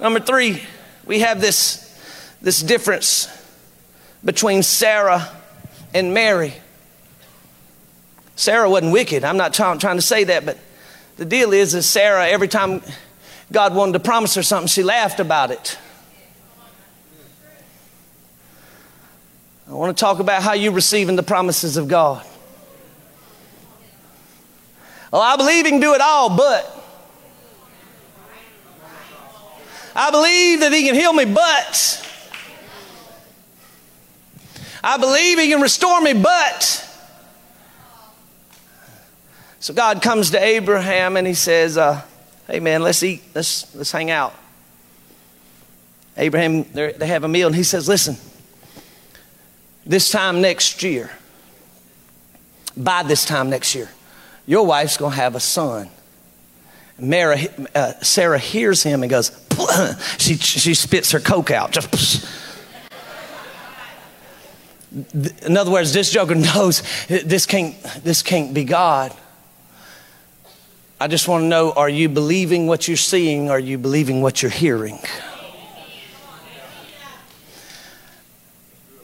Number 0.00 0.18
three, 0.18 0.64
we 1.06 1.20
have 1.20 1.40
this 1.40 1.91
this 2.42 2.60
difference 2.60 3.28
between 4.24 4.62
Sarah 4.62 5.28
and 5.94 6.12
Mary. 6.12 6.52
Sarah 8.34 8.68
wasn't 8.68 8.92
wicked. 8.92 9.24
I'm 9.24 9.36
not 9.36 9.54
trying, 9.54 9.78
to 9.78 10.02
say 10.02 10.24
that, 10.24 10.44
but 10.44 10.58
the 11.16 11.24
deal 11.24 11.52
is, 11.52 11.74
is 11.74 11.88
Sarah, 11.88 12.26
every 12.28 12.48
time 12.48 12.82
God 13.50 13.74
wanted 13.74 13.92
to 13.92 14.00
promise 14.00 14.34
her 14.34 14.42
something, 14.42 14.66
she 14.66 14.82
laughed 14.82 15.20
about 15.20 15.50
it. 15.50 15.78
I 19.68 19.74
want 19.74 19.96
to 19.96 20.00
talk 20.00 20.18
about 20.18 20.42
how 20.42 20.52
you're 20.52 20.72
receiving 20.72 21.16
the 21.16 21.22
promises 21.22 21.76
of 21.76 21.88
God. 21.88 22.26
Well, 25.12 25.22
I 25.22 25.36
believe 25.36 25.64
He 25.64 25.70
can 25.70 25.80
do 25.80 25.94
it 25.94 26.00
all, 26.00 26.36
but 26.36 26.78
I 29.94 30.10
believe 30.10 30.60
that 30.60 30.72
He 30.72 30.84
can 30.84 30.94
heal 30.94 31.12
me, 31.12 31.26
but 31.26 32.02
I 34.82 34.96
believe 34.98 35.38
He 35.38 35.48
can 35.48 35.60
restore 35.60 36.00
me, 36.00 36.12
but. 36.12 36.88
So 39.60 39.72
God 39.74 40.02
comes 40.02 40.30
to 40.30 40.42
Abraham 40.42 41.16
and 41.16 41.26
He 41.26 41.34
says, 41.34 41.78
uh, 41.78 42.02
Hey 42.46 42.60
man, 42.60 42.82
let's 42.82 43.02
eat, 43.02 43.22
let's, 43.34 43.74
let's 43.74 43.92
hang 43.92 44.10
out. 44.10 44.34
Abraham, 46.16 46.64
they 46.72 47.06
have 47.06 47.24
a 47.24 47.28
meal, 47.28 47.46
and 47.46 47.56
he 47.56 47.62
says, 47.62 47.88
Listen, 47.88 48.16
this 49.86 50.10
time 50.10 50.40
next 50.40 50.82
year, 50.82 51.10
by 52.76 53.02
this 53.02 53.24
time 53.24 53.50
next 53.50 53.74
year, 53.74 53.88
your 54.46 54.66
wife's 54.66 54.96
going 54.96 55.12
to 55.12 55.16
have 55.16 55.34
a 55.34 55.40
son. 55.40 55.88
Mara, 56.98 57.38
uh, 57.74 57.92
Sarah 58.02 58.38
hears 58.38 58.82
him 58.82 59.02
and 59.02 59.10
goes, 59.10 59.30
she, 60.18 60.36
she 60.36 60.74
spits 60.74 61.12
her 61.12 61.20
coke 61.20 61.50
out. 61.50 61.72
Just 61.72 62.26
in 64.92 65.56
other 65.56 65.70
words, 65.70 65.92
this 65.92 66.10
joker 66.10 66.34
knows 66.54 66.82
this 67.06 67.46
can't, 67.46 67.80
this 68.02 68.22
can't 68.22 68.52
be 68.52 68.64
God. 68.64 69.14
I 71.00 71.08
just 71.08 71.26
want 71.26 71.42
to 71.42 71.48
know 71.48 71.72
are 71.72 71.88
you 71.88 72.08
believing 72.08 72.66
what 72.66 72.86
you're 72.86 72.96
seeing? 72.96 73.50
Are 73.50 73.58
you 73.58 73.78
believing 73.78 74.22
what 74.22 74.42
you're 74.42 74.50
hearing? 74.50 74.98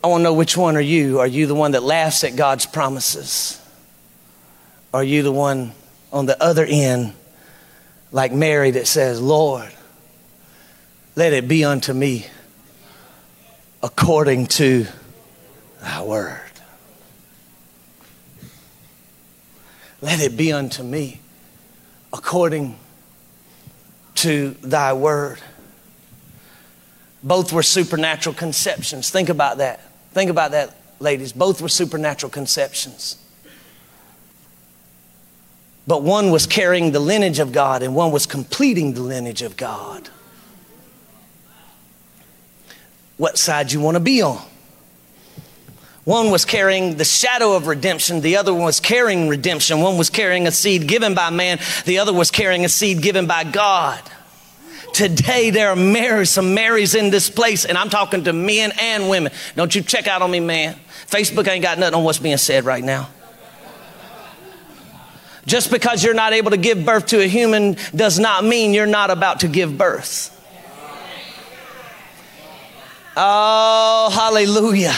I 0.03 0.07
want 0.07 0.21
to 0.21 0.25
know 0.25 0.35
which 0.35 0.57
one 0.57 0.77
are 0.77 0.81
you? 0.81 1.19
Are 1.19 1.27
you 1.27 1.47
the 1.47 1.57
one 1.57 1.73
that 1.73 1.83
laughs 1.83 2.23
at 2.23 2.37
God's 2.37 2.67
promises? 2.67 3.61
Are 4.95 5.03
you 5.03 5.23
the 5.23 5.33
one 5.33 5.73
on 6.13 6.27
the 6.27 6.41
other 6.43 6.65
end, 6.65 7.15
like 8.13 8.33
Mary, 8.33 8.71
that 8.71 8.87
says, 8.87 9.21
Lord, 9.21 9.71
let 11.17 11.33
it 11.33 11.49
be 11.49 11.65
unto 11.65 11.93
me 11.93 12.27
according 13.83 14.47
to 14.47 14.87
thy 15.81 16.03
word. 16.03 16.41
Let 20.01 20.21
it 20.21 20.37
be 20.37 20.53
unto 20.53 20.83
me 20.83 21.21
according 22.13 22.79
to 24.17 24.51
thy 24.63 24.93
word. 24.93 25.41
Both 27.23 27.53
were 27.53 27.63
supernatural 27.63 28.35
conceptions. 28.35 29.11
Think 29.11 29.29
about 29.29 29.59
that. 29.59 29.81
Think 30.13 30.31
about 30.31 30.53
that, 30.53 30.75
ladies. 31.01 31.33
Both 31.33 31.61
were 31.61 31.69
supernatural 31.69 32.31
conceptions. 32.31 33.17
but 35.89 36.03
one 36.03 36.31
was 36.31 36.47
carrying 36.47 36.93
the 36.93 37.01
lineage 37.01 37.39
of 37.39 37.51
God 37.51 37.83
and 37.83 37.95
one 37.95 38.13
was 38.13 38.27
completing 38.27 38.93
the 38.93 39.01
lineage 39.01 39.41
of 39.41 39.57
God. 39.57 40.11
What 43.17 43.39
side 43.39 43.73
you 43.73 43.81
want 43.81 43.95
to 43.95 44.01
be 44.01 44.21
on? 44.21 44.45
One 46.09 46.31
was 46.31 46.47
carrying 46.47 46.97
the 46.97 47.05
shadow 47.05 47.55
of 47.55 47.67
redemption, 47.67 48.23
the 48.23 48.39
other 48.39 48.55
one 48.55 48.65
was 48.65 48.81
carrying 48.81 49.29
redemption. 49.29 49.81
One 49.83 49.99
was 49.99 50.09
carrying 50.09 50.47
a 50.47 50.51
seed 50.51 50.89
given 50.89 51.13
by 51.13 51.29
man, 51.29 51.59
the 51.85 51.99
other 51.99 52.15
was 52.15 52.31
carrying 52.31 52.65
a 52.65 52.69
seed 52.71 53.03
given 53.03 53.27
by 53.27 53.45
God. 53.45 54.01
Today 54.95 55.51
there 55.51 55.69
are 55.69 55.77
Marys, 55.77 56.31
some 56.31 56.55
Marys 56.55 56.95
in 56.95 57.11
this 57.11 57.29
place, 57.29 57.67
and 57.67 57.77
I'm 57.77 57.91
talking 57.91 58.25
to 58.25 58.33
men 58.33 58.73
and 58.81 59.11
women. 59.11 59.33
Don't 59.55 59.75
you 59.75 59.83
check 59.83 60.07
out 60.07 60.23
on 60.23 60.31
me, 60.31 60.41
man. 60.41 60.77
Facebook 61.09 61.47
ain't 61.47 61.63
got 61.63 61.79
nothing 61.79 61.97
on 61.97 62.05
what's 62.05 62.21
being 62.21 62.39
said 62.39 62.65
right 62.65 62.83
now. 62.83 63.11
Just 65.45 65.71
because 65.71 66.03
you're 66.03 66.15
not 66.15 66.33
able 66.33 66.53
to 66.53 66.57
give 66.57 66.87
birth 66.87 67.05
to 67.09 67.21
a 67.21 67.29
human 67.29 67.77
does 67.95 68.19
not 68.19 68.45
mean 68.45 68.73
you're 68.73 68.87
not 68.87 69.11
about 69.11 69.41
to 69.41 69.47
give 69.47 69.77
birth. 69.77 70.35
Oh, 73.15 74.09
hallelujah. 74.11 74.97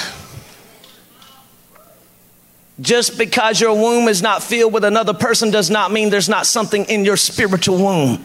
Just 2.81 3.19
because 3.19 3.61
your 3.61 3.75
womb 3.75 4.09
is 4.09 4.23
not 4.23 4.43
filled 4.43 4.73
with 4.73 4.85
another 4.85 5.13
person 5.13 5.51
does 5.51 5.71
not 5.71 5.93
mean 5.93 6.09
there's 6.09 6.29
not 6.29 6.47
something 6.47 6.85
in 6.87 7.05
your 7.05 7.17
spiritual 7.17 7.79
womb. 7.79 8.25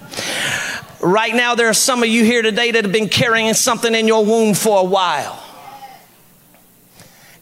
Right 1.01 1.35
now, 1.35 1.55
there 1.55 1.67
are 1.67 1.73
some 1.73 2.03
of 2.03 2.09
you 2.09 2.23
here 2.23 2.41
today 2.41 2.71
that 2.71 2.83
have 2.85 2.93
been 2.93 3.09
carrying 3.09 3.53
something 3.53 3.93
in 3.93 4.07
your 4.07 4.23
womb 4.23 4.53
for 4.53 4.79
a 4.79 4.83
while. 4.83 5.41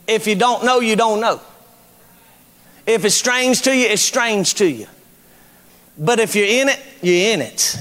If 0.08 0.28
you 0.28 0.36
don't 0.36 0.66
know, 0.66 0.80
you 0.80 0.96
don't 0.96 1.22
know. 1.22 1.40
If 2.86 3.06
it's 3.06 3.16
strange 3.16 3.62
to 3.64 3.76
you, 3.76 3.88
it's 3.88 4.02
strange 4.02 4.56
to 4.56 4.66
you. 4.66 4.88
But 5.98 6.20
if 6.20 6.36
you're 6.36 6.48
in 6.48 6.70
it, 6.70 6.80
you're 7.02 7.34
in 7.34 7.42
it. 7.42 7.78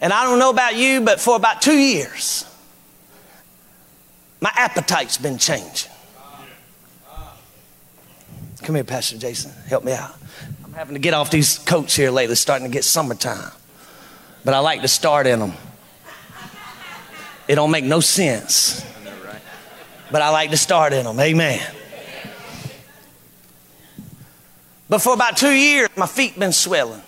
And 0.00 0.12
I 0.12 0.24
don't 0.24 0.40
know 0.40 0.50
about 0.50 0.74
you, 0.76 1.00
but 1.00 1.20
for 1.20 1.36
about 1.36 1.62
two 1.62 1.78
years, 1.78 2.44
my 4.40 4.50
appetite's 4.54 5.16
been 5.16 5.38
changing. 5.38 5.91
Come 8.62 8.76
here, 8.76 8.84
Pastor 8.84 9.18
Jason. 9.18 9.50
Help 9.66 9.82
me 9.82 9.92
out. 9.92 10.14
I'm 10.64 10.72
having 10.72 10.94
to 10.94 11.00
get 11.00 11.14
off 11.14 11.30
these 11.30 11.58
coats 11.58 11.96
here 11.96 12.10
lately, 12.10 12.36
starting 12.36 12.66
to 12.66 12.72
get 12.72 12.84
summertime. 12.84 13.50
But 14.44 14.54
I 14.54 14.60
like 14.60 14.82
to 14.82 14.88
start 14.88 15.26
in 15.26 15.40
them. 15.40 15.52
It 17.48 17.56
don't 17.56 17.72
make 17.72 17.84
no 17.84 17.98
sense. 18.00 18.84
But 20.12 20.22
I 20.22 20.30
like 20.30 20.50
to 20.50 20.56
start 20.56 20.92
in 20.92 21.04
them. 21.04 21.18
Amen. 21.18 21.60
But 24.88 25.00
for 25.00 25.14
about 25.14 25.36
two 25.36 25.52
years, 25.52 25.88
my 25.96 26.06
feet 26.06 26.38
been 26.38 26.52
swelling. 26.52 27.02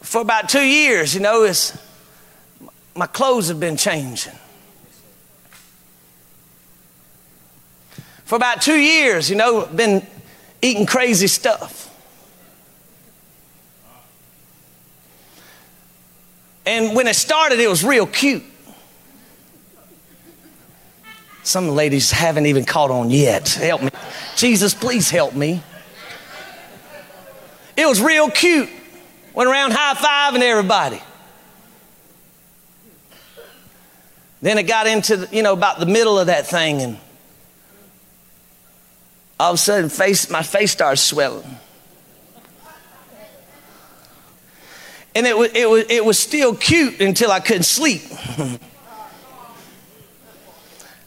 For 0.00 0.20
about 0.20 0.48
two 0.48 0.64
years, 0.64 1.14
you 1.14 1.20
know, 1.20 1.42
it's, 1.42 1.76
my 2.94 3.06
clothes 3.06 3.48
have 3.48 3.58
been 3.58 3.76
changing. 3.76 4.32
For 8.24 8.36
about 8.36 8.62
two 8.62 8.78
years, 8.78 9.28
you 9.28 9.36
know, 9.36 9.66
been 9.66 10.06
eating 10.62 10.86
crazy 10.86 11.26
stuff. 11.26 11.82
And 16.66 16.96
when 16.96 17.06
it 17.06 17.16
started, 17.16 17.60
it 17.60 17.68
was 17.68 17.84
real 17.84 18.06
cute. 18.06 18.42
Some 21.42 21.68
ladies 21.68 22.10
haven't 22.10 22.46
even 22.46 22.64
caught 22.64 22.90
on 22.90 23.10
yet. 23.10 23.50
Help 23.50 23.82
me. 23.82 23.90
Jesus, 24.34 24.72
please 24.72 25.10
help 25.10 25.34
me. 25.34 25.62
It 27.76 27.86
was 27.86 28.00
real 28.00 28.30
cute. 28.30 28.70
Went 29.34 29.50
around 29.50 29.72
high 29.74 29.94
fiving 30.32 30.40
everybody. 30.40 31.02
Then 34.40 34.56
it 34.56 34.62
got 34.62 34.86
into, 34.86 35.28
you 35.30 35.42
know, 35.42 35.52
about 35.52 35.80
the 35.80 35.86
middle 35.86 36.18
of 36.18 36.28
that 36.28 36.46
thing, 36.46 36.80
and 36.80 36.98
all 39.38 39.52
of 39.52 39.54
a 39.54 39.58
sudden, 39.58 39.88
face, 39.88 40.30
my 40.30 40.42
face 40.42 40.72
started 40.72 40.96
swelling. 40.98 41.58
And 45.16 45.26
it 45.26 45.36
was, 45.36 45.50
it, 45.54 45.68
was, 45.68 45.84
it 45.88 46.04
was 46.04 46.18
still 46.18 46.54
cute 46.56 47.00
until 47.00 47.30
I 47.30 47.40
couldn't 47.40 47.62
sleep. 47.64 48.02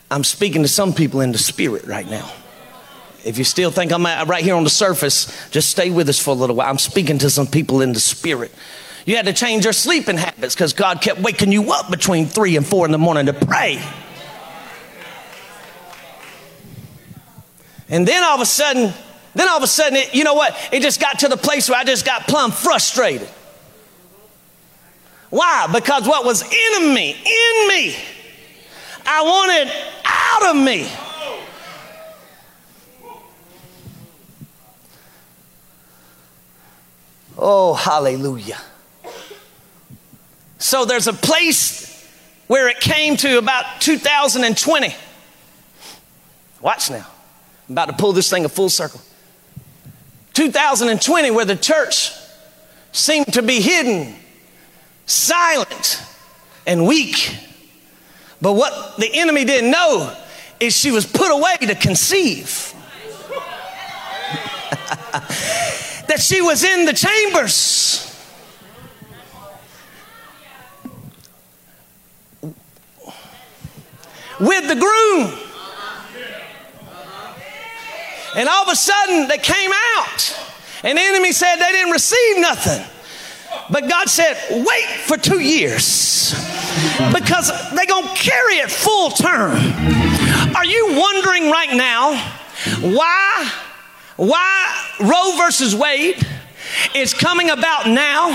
I'm 0.09 0.23
speaking 0.23 0.61
to 0.61 0.69
some 0.69 0.93
people 0.93 1.19
in 1.19 1.33
the 1.33 1.37
spirit 1.37 1.85
right 1.85 2.09
now. 2.09 2.31
If 3.25 3.37
you 3.37 3.43
still 3.43 3.71
think 3.71 3.91
I'm 3.91 4.05
right 4.05 4.43
here 4.43 4.55
on 4.55 4.63
the 4.63 4.69
surface, 4.69 5.49
just 5.49 5.69
stay 5.69 5.89
with 5.89 6.07
us 6.07 6.17
for 6.17 6.31
a 6.31 6.33
little 6.33 6.55
while. 6.55 6.69
I'm 6.69 6.77
speaking 6.77 7.17
to 7.19 7.29
some 7.29 7.47
people 7.47 7.81
in 7.81 7.91
the 7.91 7.99
spirit. 7.99 8.53
You 9.05 9.17
had 9.17 9.25
to 9.25 9.33
change 9.33 9.65
your 9.65 9.73
sleeping 9.73 10.17
habits 10.17 10.55
because 10.55 10.71
God 10.71 11.01
kept 11.01 11.19
waking 11.19 11.51
you 11.51 11.73
up 11.73 11.91
between 11.91 12.25
three 12.25 12.55
and 12.55 12.65
four 12.65 12.85
in 12.85 12.91
the 12.93 12.97
morning 12.97 13.25
to 13.25 13.33
pray. 13.33 13.81
And 17.89 18.07
then 18.07 18.23
all 18.23 18.35
of 18.35 18.41
a 18.41 18.45
sudden, 18.45 18.93
then 19.33 19.47
all 19.47 19.57
of 19.57 19.63
a 19.63 19.67
sudden, 19.67 19.97
it, 19.97 20.13
you 20.13 20.23
know 20.23 20.33
what? 20.33 20.55
It 20.71 20.81
just 20.81 20.99
got 20.99 21.19
to 21.19 21.27
the 21.27 21.37
place 21.37 21.69
where 21.69 21.79
I 21.79 21.83
just 21.83 22.05
got 22.05 22.27
plumb 22.27 22.51
frustrated. 22.51 23.29
Why? 25.29 25.67
Because 25.71 26.07
what 26.07 26.25
was 26.25 26.41
in 26.41 26.93
me, 26.93 27.11
in 27.11 27.67
me, 27.67 27.95
I 29.05 29.23
wanted 29.23 29.71
out 30.05 30.55
of 30.55 30.63
me. 30.63 30.89
Oh, 37.37 37.73
hallelujah. 37.73 38.57
So 40.57 40.85
there's 40.85 41.07
a 41.07 41.13
place 41.13 41.87
where 42.47 42.67
it 42.67 42.79
came 42.79 43.15
to 43.17 43.37
about 43.37 43.79
2020. 43.79 44.95
Watch 46.61 46.89
now. 46.89 47.05
I'm 47.67 47.73
about 47.73 47.89
to 47.89 47.93
pull 47.93 48.13
this 48.13 48.29
thing 48.29 48.45
a 48.45 48.49
full 48.49 48.69
circle. 48.69 49.01
2020, 50.33 51.31
where 51.31 51.45
the 51.45 51.55
church 51.55 52.11
seemed 52.91 53.33
to 53.33 53.41
be 53.41 53.59
hidden 53.59 54.15
silent 55.05 56.01
and 56.65 56.85
weak. 56.85 57.35
But 58.41 58.53
what 58.53 58.97
the 58.97 59.09
enemy 59.13 59.45
didn't 59.45 59.71
know 59.71 60.15
is 60.59 60.75
she 60.75 60.91
was 60.91 61.05
put 61.05 61.31
away 61.31 61.55
to 61.61 61.75
conceive. 61.75 62.73
that 66.07 66.19
she 66.19 66.41
was 66.41 66.63
in 66.63 66.85
the 66.85 66.93
chambers. 66.93 68.03
With 74.39 74.67
the 74.67 74.75
groom. 74.75 75.46
And 78.37 78.47
all 78.47 78.63
of 78.63 78.69
a 78.69 78.75
sudden 78.75 79.27
they 79.27 79.39
came 79.39 79.71
out. 79.97 80.39
And 80.83 80.97
the 80.97 81.01
enemy 81.01 81.31
said 81.31 81.55
they 81.57 81.71
didn't 81.71 81.91
receive 81.91 82.39
nothing. 82.39 82.85
But 83.71 83.89
God 83.89 84.09
said, 84.09 84.37
wait 84.51 84.85
for 85.05 85.17
two 85.17 85.39
years 85.39 86.31
because 87.13 87.51
they're 87.73 87.85
going 87.85 88.07
to 88.07 88.15
carry 88.15 88.55
it 88.57 88.69
full 88.69 89.09
term. 89.09 89.57
Are 90.55 90.65
you 90.65 90.95
wondering 90.99 91.49
right 91.49 91.73
now 91.73 92.15
why, 92.81 93.51
why 94.15 94.87
Roe 94.99 95.35
versus 95.37 95.75
Wade? 95.75 96.25
Is 96.93 97.13
coming 97.13 97.49
about 97.49 97.87
now 97.87 98.29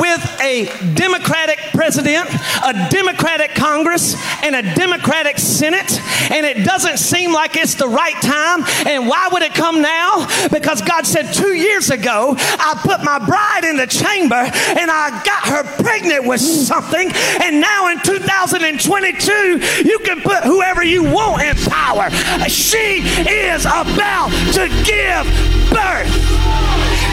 with 0.00 0.40
a 0.40 0.66
Democratic 0.94 1.58
president, 1.72 2.28
a 2.64 2.88
Democratic 2.90 3.54
Congress, 3.54 4.14
and 4.42 4.54
a 4.54 4.74
Democratic 4.74 5.38
Senate, 5.38 6.00
and 6.30 6.46
it 6.46 6.64
doesn't 6.64 6.98
seem 6.98 7.32
like 7.32 7.56
it's 7.56 7.74
the 7.74 7.88
right 7.88 8.20
time. 8.22 8.64
And 8.86 9.08
why 9.08 9.28
would 9.32 9.42
it 9.42 9.54
come 9.54 9.82
now? 9.82 10.26
Because 10.50 10.82
God 10.82 11.06
said 11.06 11.32
two 11.32 11.54
years 11.54 11.90
ago, 11.90 12.34
I 12.38 12.78
put 12.82 13.04
my 13.04 13.18
bride 13.18 13.64
in 13.64 13.76
the 13.76 13.86
chamber 13.86 14.34
and 14.34 14.90
I 14.90 15.22
got 15.24 15.44
her 15.48 15.82
pregnant 15.82 16.26
with 16.26 16.40
something, 16.40 17.10
and 17.42 17.60
now 17.60 17.88
in 17.88 18.00
2022, 18.00 19.88
you 19.88 19.98
can 20.00 20.20
put 20.20 20.44
whoever 20.44 20.82
you 20.82 21.02
want 21.04 21.42
in 21.42 21.56
power. 21.56 22.10
She 22.48 23.02
is 23.28 23.64
about 23.64 24.30
to 24.54 24.68
give 24.84 25.70
birth. 25.70 26.41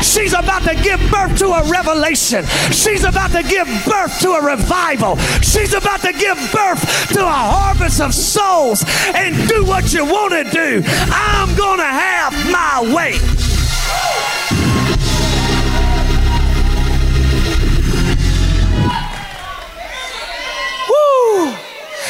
She's 0.01 0.33
about 0.33 0.63
to 0.63 0.75
give 0.75 0.99
birth 1.11 1.37
to 1.39 1.47
a 1.47 1.69
revelation. 1.69 2.45
She's 2.71 3.03
about 3.03 3.31
to 3.31 3.43
give 3.43 3.67
birth 3.85 4.19
to 4.21 4.31
a 4.31 4.41
revival. 4.41 5.17
She's 5.41 5.73
about 5.73 6.01
to 6.01 6.13
give 6.13 6.37
birth 6.51 7.09
to 7.13 7.25
a 7.25 7.29
harvest 7.29 8.01
of 8.01 8.13
souls 8.13 8.83
and 9.13 9.35
do 9.47 9.65
what 9.65 9.93
you 9.93 10.05
want 10.05 10.33
to 10.33 10.43
do. 10.51 10.83
I'm 10.85 11.55
going 11.55 11.79
to 11.79 11.85
have 11.85 12.33
my 12.51 12.93
way. 12.93 14.38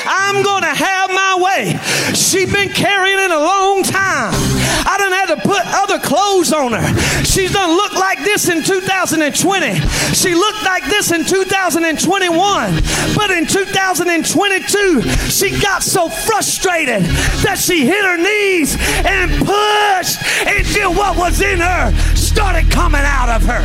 I'm 0.10 0.42
going 0.42 0.64
to 0.64 0.74
have 0.74 1.10
my 1.12 1.38
way. 1.40 1.80
She's 2.16 2.52
been 2.52 2.70
carrying 2.70 3.20
it 3.20 3.30
a 3.30 3.38
long 3.38 3.84
time. 3.84 4.34
I 4.34 4.96
done 4.98 5.12
had 5.12 5.36
to 5.36 5.48
put 5.48 5.62
other 5.66 6.00
clothes 6.00 6.52
on 6.52 6.74
her. 6.74 7.24
She's 7.24 7.54
done 7.54 7.70
look 7.70 7.94
like 7.94 8.24
this 8.24 8.50
in 8.50 8.64
2020. 8.64 9.80
She 10.16 10.34
looked 10.34 10.64
like 10.64 10.84
this 10.86 11.12
in 11.12 11.26
2021. 11.26 12.82
But 13.16 13.30
in 13.30 13.46
2022, 13.46 15.02
she 15.30 15.62
got 15.62 15.84
so 15.84 16.10
frustrated 16.10 17.04
that 17.46 17.60
she 17.60 17.86
hit 17.86 18.04
her 18.04 18.18
knees 18.18 18.76
and 19.06 19.30
pushed 19.46 20.18
until 20.48 20.94
what 20.96 21.18
was 21.18 21.40
in 21.40 21.60
her 21.60 21.96
started 22.16 22.72
coming 22.72 23.02
out 23.04 23.30
of 23.30 23.44
her. 23.46 23.64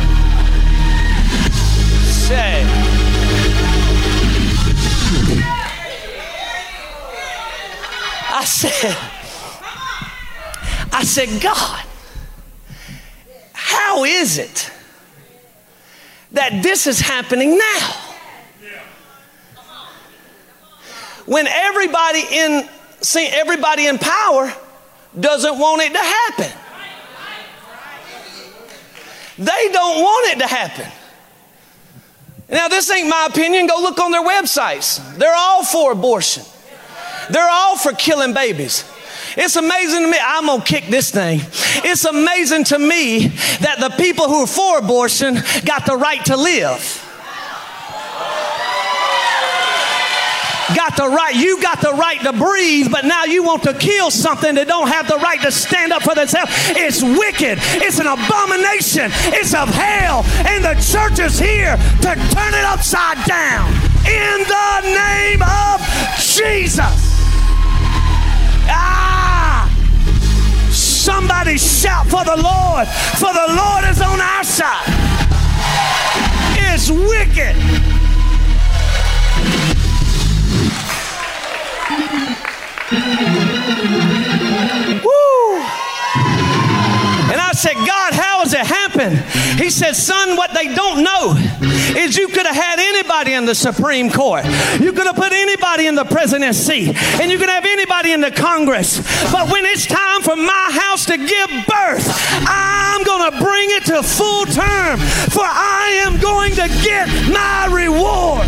Say. 2.27 2.94
I 8.35 8.43
said, 8.43 8.97
I 10.91 11.03
said, 11.05 11.41
God, 11.41 11.85
how 13.53 14.03
is 14.03 14.37
it 14.37 14.69
that 16.33 16.61
this 16.61 16.85
is 16.85 16.99
happening 16.99 17.57
now? 17.57 18.01
When 21.25 21.47
everybody 21.47 22.23
in 22.29 22.67
see 22.99 23.25
everybody 23.27 23.87
in 23.87 23.97
power 23.97 24.53
doesn't 25.17 25.57
want 25.57 25.81
it 25.81 25.93
to 25.93 25.99
happen. 25.99 26.59
They 29.37 29.69
don't 29.71 30.01
want 30.01 30.33
it 30.33 30.39
to 30.39 30.47
happen. 30.47 30.91
Now, 32.49 32.67
this 32.67 32.91
ain't 32.91 33.07
my 33.07 33.27
opinion. 33.29 33.67
Go 33.67 33.79
look 33.81 33.99
on 33.99 34.11
their 34.11 34.23
websites. 34.23 35.17
They're 35.17 35.33
all 35.33 35.63
for 35.63 35.93
abortion, 35.93 36.43
they're 37.29 37.49
all 37.49 37.77
for 37.77 37.91
killing 37.93 38.33
babies. 38.33 38.83
It's 39.37 39.55
amazing 39.55 40.03
to 40.03 40.07
me. 40.07 40.17
I'm 40.21 40.45
going 40.45 40.61
to 40.61 40.65
kick 40.65 40.87
this 40.87 41.11
thing. 41.11 41.41
It's 41.83 42.05
amazing 42.05 42.65
to 42.65 42.79
me 42.79 43.27
that 43.27 43.77
the 43.79 43.89
people 43.97 44.27
who 44.27 44.43
are 44.43 44.47
for 44.47 44.79
abortion 44.79 45.35
got 45.65 45.85
the 45.85 45.97
right 45.97 46.23
to 46.25 46.37
live. 46.37 47.01
got 50.75 50.97
the 50.97 51.07
right, 51.07 51.35
you 51.35 51.61
got 51.61 51.81
the 51.81 51.93
right 51.93 52.19
to 52.21 52.33
breathe, 52.33 52.91
but 52.91 53.05
now 53.05 53.25
you 53.25 53.43
want 53.43 53.63
to 53.63 53.73
kill 53.73 54.09
something 54.09 54.55
that 54.55 54.67
don't 54.67 54.87
have 54.87 55.07
the 55.07 55.17
right 55.17 55.41
to 55.41 55.51
stand 55.51 55.91
up 55.91 56.03
for 56.03 56.15
themselves. 56.15 56.51
It's 56.69 57.03
wicked. 57.03 57.59
It's 57.81 57.99
an 57.99 58.07
abomination. 58.07 59.11
It's 59.33 59.53
of 59.53 59.69
hell. 59.69 60.23
And 60.45 60.63
the 60.63 60.75
church 60.81 61.19
is 61.19 61.37
here 61.37 61.77
to 61.77 62.11
turn 62.33 62.53
it 62.53 62.65
upside 62.65 63.23
down. 63.25 63.69
In 64.05 64.43
the 64.45 64.81
name 64.93 65.41
of 65.41 65.81
Jesus. 66.17 67.14
Ah! 68.67 69.69
Somebody 70.71 71.57
shout 71.57 72.07
for 72.07 72.23
the 72.23 72.35
Lord, 72.35 72.87
for 73.19 73.31
the 73.33 73.47
Lord 73.55 73.83
is 73.89 74.01
on 74.01 74.19
our 74.19 74.43
side. 74.43 74.83
It's 76.57 76.89
wicked. 76.89 77.55
Woo! 85.03 85.61
And 87.31 87.41
I 87.41 87.51
said, 87.53 87.73
God, 87.73 88.13
how 88.13 88.39
has 88.39 88.53
it 88.53 88.65
happened? 88.65 89.23
He 89.57 89.69
said, 89.69 89.93
Son, 89.93 90.35
what 90.35 90.53
they 90.53 90.73
don't 90.73 91.03
know 91.03 91.33
is 91.97 92.17
you 92.17 92.27
could 92.27 92.45
have 92.45 92.55
had 92.55 92.77
anybody 92.77 93.33
in 93.33 93.45
the 93.45 93.55
Supreme 93.55 94.11
Court. 94.11 94.43
You 94.79 94.91
could 94.91 95.07
have 95.07 95.15
put 95.15 95.31
anybody 95.31 95.87
in 95.87 95.95
the 95.95 96.03
presidency. 96.03 96.91
And 97.21 97.31
you 97.31 97.37
could 97.37 97.49
have 97.49 97.65
anybody 97.65 98.11
in 98.11 98.19
the 98.19 98.31
Congress. 98.31 98.99
But 99.31 99.49
when 99.49 99.65
it's 99.65 99.85
time 99.85 100.21
for 100.21 100.35
my 100.35 100.67
house 100.71 101.05
to 101.05 101.17
give 101.17 101.49
birth, 101.67 102.05
I'm 102.47 103.03
going 103.03 103.31
to 103.31 103.37
bring 103.43 103.69
it 103.71 103.85
to 103.85 104.03
full 104.03 104.45
term. 104.45 104.99
For 105.31 105.45
I 105.45 106.01
am 106.05 106.19
going 106.19 106.51
to 106.55 106.67
get 106.83 107.07
my 107.31 107.69
reward. 107.71 108.47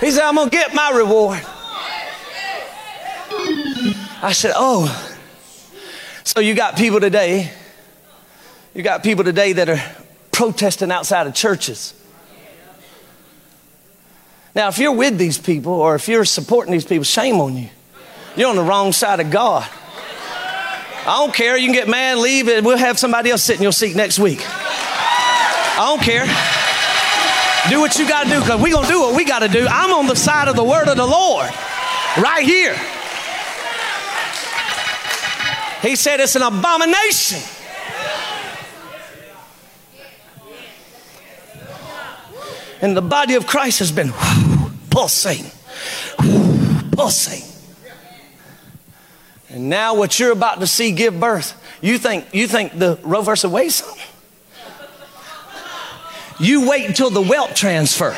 He 0.00 0.10
said, 0.10 0.22
I'm 0.22 0.36
going 0.36 0.48
to 0.48 0.56
get 0.56 0.74
my 0.74 0.90
reward. 0.92 1.44
I 4.22 4.32
said, 4.32 4.52
Oh, 4.54 5.16
so 6.24 6.40
you 6.40 6.54
got 6.54 6.76
people 6.76 7.00
today, 7.00 7.50
you 8.74 8.82
got 8.82 9.02
people 9.02 9.24
today 9.24 9.54
that 9.54 9.68
are 9.68 9.82
protesting 10.30 10.90
outside 10.90 11.26
of 11.26 11.34
churches. 11.34 11.94
Now, 14.54 14.68
if 14.68 14.78
you're 14.78 14.92
with 14.92 15.16
these 15.16 15.38
people 15.38 15.72
or 15.72 15.94
if 15.94 16.08
you're 16.08 16.24
supporting 16.24 16.72
these 16.72 16.84
people, 16.84 17.04
shame 17.04 17.40
on 17.40 17.56
you. 17.56 17.68
You're 18.36 18.48
on 18.48 18.56
the 18.56 18.62
wrong 18.62 18.92
side 18.92 19.20
of 19.20 19.30
God. 19.30 19.68
I 21.06 21.16
don't 21.18 21.32
care. 21.32 21.56
You 21.56 21.66
can 21.66 21.74
get 21.74 21.88
mad, 21.88 22.18
leave, 22.18 22.48
and 22.48 22.66
we'll 22.66 22.76
have 22.76 22.98
somebody 22.98 23.30
else 23.30 23.42
sit 23.42 23.56
in 23.56 23.62
your 23.62 23.72
seat 23.72 23.96
next 23.96 24.18
week. 24.18 24.40
I 24.42 25.86
don't 25.88 26.02
care. 26.02 26.26
Do 27.70 27.80
what 27.80 27.98
you 27.98 28.08
got 28.08 28.24
to 28.24 28.30
do 28.30 28.40
because 28.40 28.60
we're 28.60 28.72
going 28.72 28.86
to 28.86 28.92
do 28.92 29.00
what 29.00 29.16
we 29.16 29.24
got 29.24 29.40
to 29.40 29.48
do. 29.48 29.66
I'm 29.68 29.92
on 29.92 30.06
the 30.06 30.16
side 30.16 30.48
of 30.48 30.56
the 30.56 30.64
word 30.64 30.88
of 30.88 30.96
the 30.96 31.06
Lord 31.06 31.48
right 32.18 32.44
here. 32.44 32.76
He 35.82 35.96
said 35.96 36.20
it's 36.20 36.36
an 36.36 36.42
abomination. 36.42 37.40
And 42.82 42.96
the 42.96 43.02
body 43.02 43.34
of 43.34 43.46
Christ 43.46 43.80
has 43.80 43.92
been 43.92 44.12
pulsating, 44.90 45.50
pulsating. 46.92 47.46
And 49.50 49.68
now 49.68 49.94
what 49.94 50.18
you're 50.18 50.32
about 50.32 50.60
to 50.60 50.66
see 50.66 50.92
give 50.92 51.18
birth, 51.18 51.60
you 51.82 51.98
think 51.98 52.26
you 52.32 52.46
think 52.46 52.78
the 52.78 52.98
Roe 53.02 53.22
versus 53.22 53.50
Wade? 53.50 53.72
You 56.38 56.68
wait 56.68 56.86
until 56.86 57.10
the 57.10 57.20
wealth 57.20 57.54
transfer. 57.54 58.16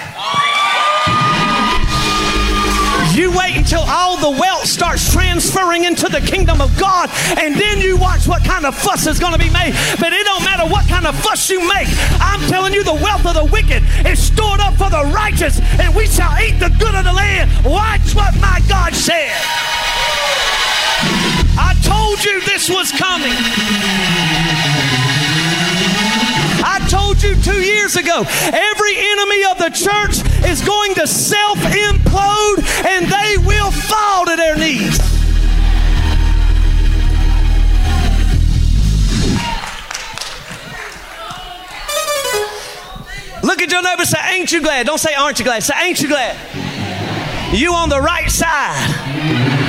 You 3.14 3.37
wait 3.37 3.52
until 3.72 3.88
all 3.88 4.18
the 4.18 4.38
wealth 4.38 4.66
starts 4.66 5.11
transferring 5.11 5.85
into 5.85 6.06
the 6.06 6.20
kingdom 6.20 6.61
of 6.61 6.78
God, 6.78 7.08
and 7.38 7.54
then 7.54 7.80
you 7.80 7.96
watch 7.96 8.28
what 8.28 8.44
kind 8.44 8.66
of 8.66 8.76
fuss 8.76 9.06
is 9.06 9.18
going 9.18 9.32
to 9.32 9.38
be 9.38 9.48
made. 9.48 9.72
But 9.98 10.12
it 10.12 10.26
don't 10.26 10.44
matter 10.44 10.70
what 10.70 10.87
kind 10.88 11.06
of 11.06 11.18
fuss 11.20 11.48
you 11.48 11.58
make. 11.61 11.88
I'm 12.20 12.40
telling 12.50 12.74
you, 12.74 12.85
the 12.85 12.92
wealth 12.92 13.24
of 13.24 13.32
the 13.32 13.46
wicked 13.46 13.82
is 14.06 14.22
stored 14.22 14.61
up 14.61 14.74
for 14.74 14.90
the 14.90 15.11
righteous, 15.14 15.58
and 15.80 15.94
we 15.94 16.06
shall 16.06 16.38
eat 16.38 16.61
the 16.61 16.68
good 16.78 16.94
of 16.94 17.04
the 17.04 17.14
land. 17.14 17.50
Watch 17.64 18.14
what 18.14 18.35
my 18.42 18.61
God 18.68 18.94
said. 18.94 19.32
I 21.56 21.72
told 21.82 22.22
you 22.22 22.42
this 22.44 22.68
was 22.68 22.92
coming. 22.92 23.32
Told 27.12 27.25
you 27.25 27.42
two 27.42 27.61
years 27.61 27.96
ago 27.96 28.25
every 28.25 28.96
enemy 28.96 29.44
of 29.44 29.59
the 29.59 29.68
church 29.68 30.22
is 30.48 30.62
going 30.62 30.94
to 30.94 31.07
self 31.07 31.59
implode 31.59 32.87
and 32.87 33.05
they 33.05 33.37
will 33.46 33.70
fall 33.70 34.25
to 34.25 34.35
their 34.35 34.57
knees. 34.57 34.98
Look 43.42 43.61
at 43.61 43.70
your 43.70 43.83
neighbor 43.83 44.07
say, 44.07 44.18
Ain't 44.31 44.51
you 44.51 44.62
glad? 44.62 44.87
Don't 44.87 44.96
say, 44.96 45.12
Aren't 45.14 45.38
you 45.38 45.44
glad? 45.44 45.62
Say, 45.62 45.75
Ain't 45.83 46.01
you 46.01 46.09
glad? 46.09 46.35
You 47.55 47.75
on 47.75 47.90
the 47.90 48.01
right 48.01 48.31
side. 48.31 49.62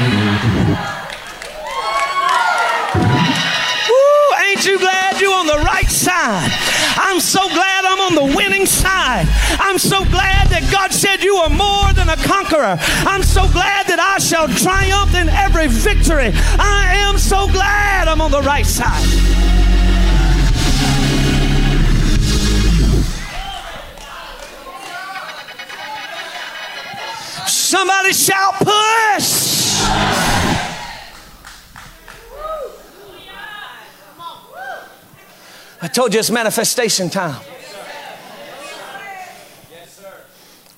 The 8.15 8.23
winning 8.23 8.65
side. 8.65 9.27
I'm 9.59 9.77
so 9.77 10.03
glad 10.05 10.47
that 10.49 10.67
God 10.71 10.91
said 10.91 11.23
you 11.23 11.35
are 11.37 11.49
more 11.49 11.91
than 11.93 12.09
a 12.09 12.17
conqueror. 12.17 12.77
I'm 13.05 13.23
so 13.23 13.47
glad 13.51 13.87
that 13.87 13.99
I 13.99 14.19
shall 14.19 14.47
triumph 14.47 15.15
in 15.15 15.29
every 15.29 15.67
victory. 15.67 16.31
I 16.59 16.95
am 17.07 17.17
so 17.17 17.47
glad 17.47 18.07
I'm 18.07 18.21
on 18.21 18.31
the 18.31 18.41
right 18.41 18.65
side. 18.65 19.03
Somebody 27.47 28.13
shout, 28.13 28.53
push! 28.59 29.53
I 35.81 35.87
told 35.87 36.13
you 36.13 36.19
it's 36.19 36.29
manifestation 36.29 37.09
time. 37.09 37.41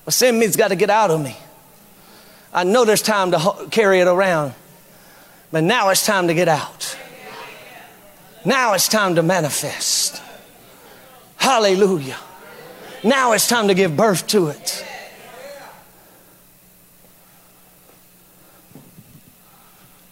My 0.06 0.10
sin 0.10 0.38
meat's 0.38 0.56
got 0.56 0.68
to 0.68 0.76
get 0.76 0.88
out 0.88 1.10
of 1.10 1.20
me. 1.20 1.36
I 2.54 2.64
know 2.64 2.84
there's 2.84 3.02
time 3.02 3.32
to 3.32 3.66
carry 3.70 4.00
it 4.00 4.06
around, 4.06 4.54
but 5.50 5.64
now 5.64 5.90
it's 5.90 6.06
time 6.06 6.28
to 6.28 6.34
get 6.34 6.48
out. 6.48 6.96
Now 8.44 8.74
it's 8.74 8.88
time 8.88 9.16
to 9.16 9.22
manifest. 9.22 10.22
Hallelujah. 11.36 12.16
Now 13.02 13.32
it's 13.32 13.48
time 13.48 13.68
to 13.68 13.74
give 13.74 13.96
birth 13.96 14.26
to 14.28 14.48
it. 14.48 14.84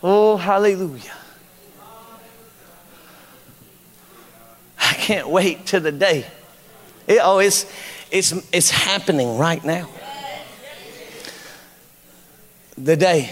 Oh, 0.03 0.37
hallelujah. 0.37 1.15
I 4.79 4.93
can't 4.93 5.29
wait 5.29 5.67
to 5.67 5.81
the 5.81 5.93
day. 5.93 6.27
It, 7.07 7.21
oh, 7.23 7.39
it's, 7.39 7.65
it's, 8.15 8.33
it's 8.53 8.71
happening 8.71 9.37
right 9.37 9.63
now. 9.65 9.89
The 12.79 12.97
day 12.97 13.31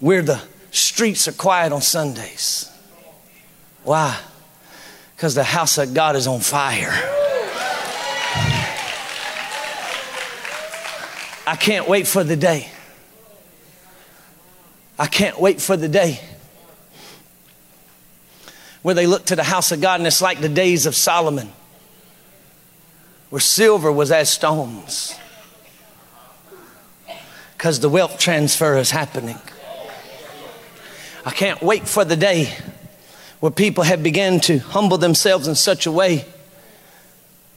where 0.00 0.20
the 0.20 0.42
streets 0.72 1.28
are 1.28 1.32
quiet 1.32 1.72
on 1.72 1.80
Sundays. 1.80 2.68
Why? 3.84 4.18
Because 5.14 5.36
the 5.36 5.44
house 5.44 5.78
of 5.78 5.94
God 5.94 6.16
is 6.16 6.26
on 6.26 6.40
fire. 6.40 6.90
I 11.46 11.56
can't 11.56 11.88
wait 11.88 12.08
for 12.08 12.24
the 12.24 12.36
day. 12.36 12.68
I 14.98 15.06
can't 15.06 15.40
wait 15.40 15.60
for 15.60 15.76
the 15.76 15.88
day 15.88 16.20
where 18.82 18.96
they 18.96 19.06
look 19.06 19.26
to 19.26 19.36
the 19.36 19.44
house 19.44 19.70
of 19.70 19.80
God 19.80 20.00
and 20.00 20.06
it's 20.08 20.20
like 20.20 20.40
the 20.40 20.48
days 20.48 20.86
of 20.86 20.96
Solomon, 20.96 21.52
where 23.30 23.40
silver 23.40 23.90
was 23.90 24.12
as 24.12 24.28
stones, 24.28 25.14
because 27.56 27.80
the 27.80 27.88
wealth 27.88 28.18
transfer 28.18 28.76
is 28.76 28.90
happening. 28.90 29.38
I 31.24 31.30
can't 31.30 31.62
wait 31.62 31.88
for 31.88 32.04
the 32.04 32.16
day 32.16 32.54
where 33.40 33.52
people 33.52 33.84
have 33.84 34.02
begun 34.02 34.40
to 34.40 34.58
humble 34.58 34.98
themselves 34.98 35.48
in 35.48 35.54
such 35.54 35.86
a 35.86 35.92
way 35.92 36.24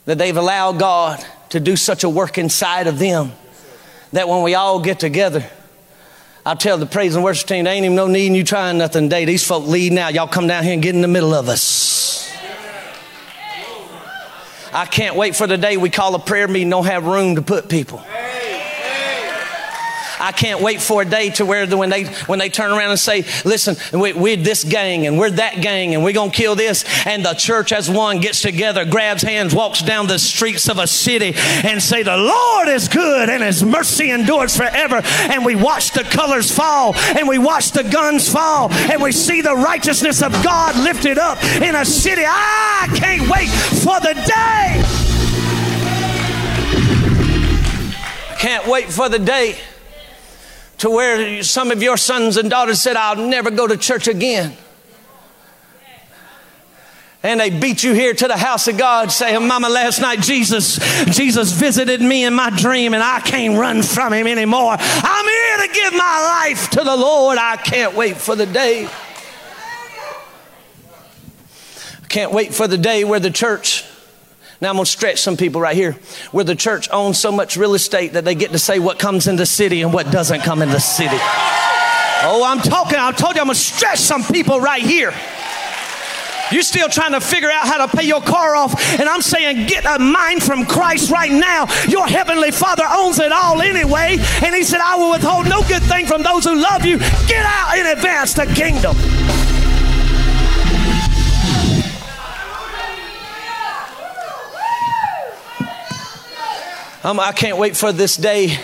that 0.05 0.17
they've 0.17 0.35
allowed 0.35 0.79
God 0.79 1.23
to 1.49 1.59
do 1.59 1.75
such 1.75 2.03
a 2.03 2.09
work 2.09 2.37
inside 2.37 2.87
of 2.87 2.99
them 2.99 3.31
that 4.11 4.27
when 4.27 4.43
we 4.43 4.53
all 4.55 4.79
get 4.79 4.99
together, 4.99 5.43
I 6.45 6.55
tell 6.55 6.77
the 6.77 6.85
praise 6.85 7.15
and 7.15 7.23
worship 7.23 7.47
team, 7.47 7.63
there 7.63 7.73
ain't 7.73 7.85
even 7.85 7.95
no 7.95 8.07
need 8.07 8.27
in 8.27 8.35
you 8.35 8.43
trying 8.43 8.77
nothing 8.77 9.05
today. 9.05 9.25
These 9.25 9.47
folk 9.47 9.65
lead 9.65 9.93
now. 9.93 10.09
Y'all 10.09 10.27
come 10.27 10.45
down 10.45 10.63
here 10.63 10.73
and 10.73 10.83
get 10.83 10.93
in 10.93 11.01
the 11.01 11.07
middle 11.07 11.33
of 11.33 11.47
us. 11.47 12.22
I 14.73 14.85
can't 14.85 15.15
wait 15.15 15.35
for 15.35 15.45
the 15.45 15.57
day 15.57 15.77
we 15.77 15.91
call 15.91 16.15
a 16.15 16.19
prayer 16.19 16.47
meeting, 16.47 16.69
don't 16.69 16.85
have 16.85 17.05
room 17.05 17.35
to 17.35 17.41
put 17.43 17.69
people. 17.69 18.03
I 20.23 20.31
can't 20.31 20.61
wait 20.61 20.81
for 20.81 21.01
a 21.01 21.05
day 21.05 21.31
to 21.31 21.45
where 21.45 21.65
the, 21.65 21.75
when 21.75 21.89
they 21.89 22.05
when 22.05 22.39
they 22.39 22.47
turn 22.47 22.71
around 22.71 22.91
and 22.91 22.99
say, 22.99 23.25
"Listen, 23.43 23.75
we, 23.91 24.13
we're 24.13 24.37
this 24.37 24.63
gang 24.63 25.05
and 25.05 25.19
we're 25.19 25.31
that 25.31 25.59
gang 25.59 25.93
and 25.93 26.01
we're 26.01 26.13
gonna 26.13 26.31
kill 26.31 26.55
this," 26.55 26.85
and 27.05 27.25
the 27.25 27.33
church 27.33 27.73
as 27.73 27.89
one 27.89 28.21
gets 28.21 28.41
together, 28.41 28.85
grabs 28.85 29.21
hands, 29.21 29.53
walks 29.53 29.81
down 29.81 30.07
the 30.07 30.17
streets 30.17 30.69
of 30.69 30.79
a 30.79 30.87
city, 30.87 31.33
and 31.35 31.83
say, 31.83 32.03
"The 32.03 32.15
Lord 32.15 32.69
is 32.69 32.87
good 32.87 33.27
and 33.29 33.43
His 33.43 33.65
mercy 33.65 34.11
endures 34.11 34.55
forever." 34.55 35.01
And 35.03 35.43
we 35.43 35.55
watch 35.57 35.91
the 35.91 36.05
colors 36.05 36.49
fall, 36.49 36.95
and 36.95 37.27
we 37.27 37.37
watch 37.37 37.71
the 37.71 37.83
guns 37.83 38.31
fall, 38.31 38.71
and 38.71 39.01
we 39.01 39.11
see 39.11 39.41
the 39.41 39.55
righteousness 39.55 40.21
of 40.21 40.31
God 40.41 40.77
lifted 40.77 41.17
up 41.17 41.43
in 41.61 41.75
a 41.75 41.83
city. 41.83 42.23
I 42.25 42.87
can't 42.95 43.29
wait 43.29 43.49
for 43.49 43.99
the 43.99 44.13
day. 44.13 44.83
Can't 48.39 48.67
wait 48.67 48.89
for 48.89 49.09
the 49.09 49.19
day 49.19 49.57
to 50.83 50.89
where 50.89 51.41
some 51.43 51.71
of 51.71 51.81
your 51.81 51.95
sons 51.95 52.35
and 52.35 52.49
daughters 52.49 52.81
said, 52.81 52.97
I'll 52.97 53.15
never 53.15 53.49
go 53.49 53.65
to 53.65 53.77
church 53.77 54.09
again. 54.09 54.53
And 57.23 57.39
they 57.39 57.57
beat 57.57 57.85
you 57.85 57.93
here 57.93 58.13
to 58.13 58.27
the 58.27 58.35
house 58.35 58.67
of 58.67 58.77
God 58.77 59.09
saying, 59.09 59.47
Mama, 59.47 59.69
last 59.69 60.01
night 60.01 60.19
Jesus, 60.19 60.75
Jesus 61.05 61.53
visited 61.53 62.01
me 62.01 62.25
in 62.25 62.33
my 62.33 62.49
dream 62.49 62.93
and 62.93 63.01
I 63.01 63.21
can't 63.21 63.57
run 63.57 63.81
from 63.81 64.11
him 64.11 64.27
anymore. 64.27 64.75
I'm 64.77 65.25
here 65.25 65.67
to 65.67 65.73
give 65.73 65.93
my 65.93 66.43
life 66.49 66.69
to 66.71 66.83
the 66.83 66.97
Lord. 66.97 67.37
I 67.37 67.55
can't 67.55 67.95
wait 67.95 68.17
for 68.17 68.35
the 68.35 68.45
day. 68.45 68.89
I 72.03 72.07
can't 72.09 72.33
wait 72.33 72.53
for 72.53 72.67
the 72.67 72.77
day 72.77 73.05
where 73.05 73.21
the 73.21 73.31
church 73.31 73.85
now 74.63 74.69
I'm 74.69 74.75
going 74.75 74.85
to 74.85 74.91
stretch 74.91 75.19
some 75.21 75.35
people 75.35 75.59
right 75.59 75.75
here 75.75 75.91
where 76.31 76.45
the 76.45 76.55
church 76.55 76.89
owns 76.89 77.19
so 77.19 77.33
much 77.33 77.57
real 77.57 77.73
estate 77.73 78.13
that 78.13 78.23
they 78.23 78.33
get 78.33 78.51
to 78.53 78.59
say 78.59 78.79
what 78.79 78.97
comes 78.97 79.27
in 79.27 79.35
the 79.35 79.45
city 79.45 79.81
and 79.81 79.93
what 79.93 80.09
doesn't 80.09 80.41
come 80.41 80.61
in 80.61 80.69
the 80.69 80.79
city. 80.79 81.17
Oh, 82.25 82.43
I'm 82.45 82.59
talking, 82.59 82.97
I 82.97 83.11
told 83.11 83.35
you 83.35 83.41
I'm 83.41 83.47
going 83.47 83.55
to 83.55 83.61
stretch 83.61 83.99
some 83.99 84.23
people 84.23 84.61
right 84.61 84.81
here. 84.81 85.13
You're 86.51 86.63
still 86.63 86.87
trying 86.87 87.11
to 87.11 87.19
figure 87.19 87.49
out 87.49 87.67
how 87.67 87.85
to 87.85 87.97
pay 87.97 88.05
your 88.05 88.21
car 88.21 88.55
off. 88.55 88.73
And 88.99 89.09
I'm 89.09 89.21
saying, 89.21 89.67
get 89.67 89.85
a 89.85 89.99
mind 89.99 90.43
from 90.43 90.65
Christ 90.65 91.11
right 91.11 91.31
now. 91.31 91.67
Your 91.89 92.07
heavenly 92.07 92.51
Father 92.51 92.85
owns 92.87 93.19
it 93.19 93.33
all 93.33 93.61
anyway. 93.61 94.17
And 94.43 94.55
He 94.55 94.63
said, 94.63 94.79
I 94.79 94.95
will 94.95 95.11
withhold 95.11 95.49
no 95.49 95.61
good 95.63 95.83
thing 95.83 96.05
from 96.05 96.23
those 96.23 96.45
who 96.45 96.55
love 96.55 96.85
you. 96.85 96.99
Get 97.27 97.45
out 97.45 97.75
and 97.75 97.97
advance 97.97 98.33
the 98.33 98.45
kingdom. 98.45 98.95
Um, 107.05 107.19
I 107.19 107.33
can't 107.33 107.57
wait 107.57 107.75
for 107.75 107.91
this 107.91 108.15
day 108.15 108.57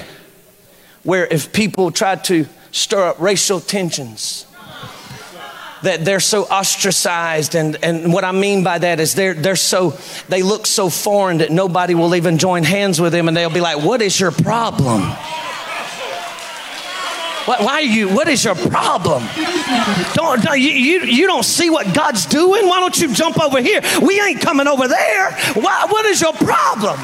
where 1.03 1.27
if 1.27 1.51
people 1.51 1.91
try 1.91 2.15
to 2.15 2.45
stir 2.71 3.09
up 3.09 3.19
racial 3.19 3.59
tensions, 3.59 4.45
that 5.83 6.05
they're 6.05 6.21
so 6.21 6.43
ostracized. 6.43 7.55
And, 7.55 7.77
and 7.83 8.13
what 8.13 8.23
i 8.23 8.31
mean 8.31 8.63
by 8.63 8.79
that 8.79 8.99
is 8.99 9.13
they're, 9.15 9.33
they're 9.33 9.55
so 9.57 9.97
they 10.29 10.41
look 10.41 10.65
so 10.65 10.89
foreign 10.89 11.39
that 11.39 11.51
nobody 11.51 11.95
will 11.95 12.15
even 12.15 12.37
join 12.37 12.63
hands 12.63 12.99
with 13.01 13.11
them. 13.11 13.27
And 13.27 13.35
they'll 13.35 13.49
be 13.49 13.61
like 13.61 13.83
what 13.83 14.01
is 14.01 14.17
your 14.17 14.31
problem? 14.31 15.01
Why, 17.45 17.57
why 17.59 17.73
are 17.73 17.81
you 17.81 18.07
what 18.09 18.29
is 18.29 18.45
your 18.45 18.55
problem? 18.55 19.23
Don't, 20.13 20.41
don't 20.43 20.59
you, 20.59 20.71
you, 20.71 21.01
you 21.01 21.27
don't 21.27 21.45
see 21.45 21.69
what 21.69 21.93
god's 21.93 22.25
doing? 22.25 22.67
Why 22.67 22.79
don't 22.79 22.97
you 22.99 23.13
jump 23.13 23.41
over 23.41 23.61
here? 23.61 23.81
We 24.01 24.21
ain't 24.21 24.39
coming 24.39 24.67
over 24.67 24.87
there. 24.87 25.31
Why, 25.55 25.87
what 25.89 26.05
is 26.05 26.21
your 26.21 26.33
problem 26.33 26.99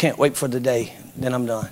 can't 0.00 0.16
wait 0.16 0.34
for 0.34 0.48
the 0.48 0.58
day, 0.58 0.94
then 1.14 1.34
I'm 1.34 1.44
done. 1.44 1.68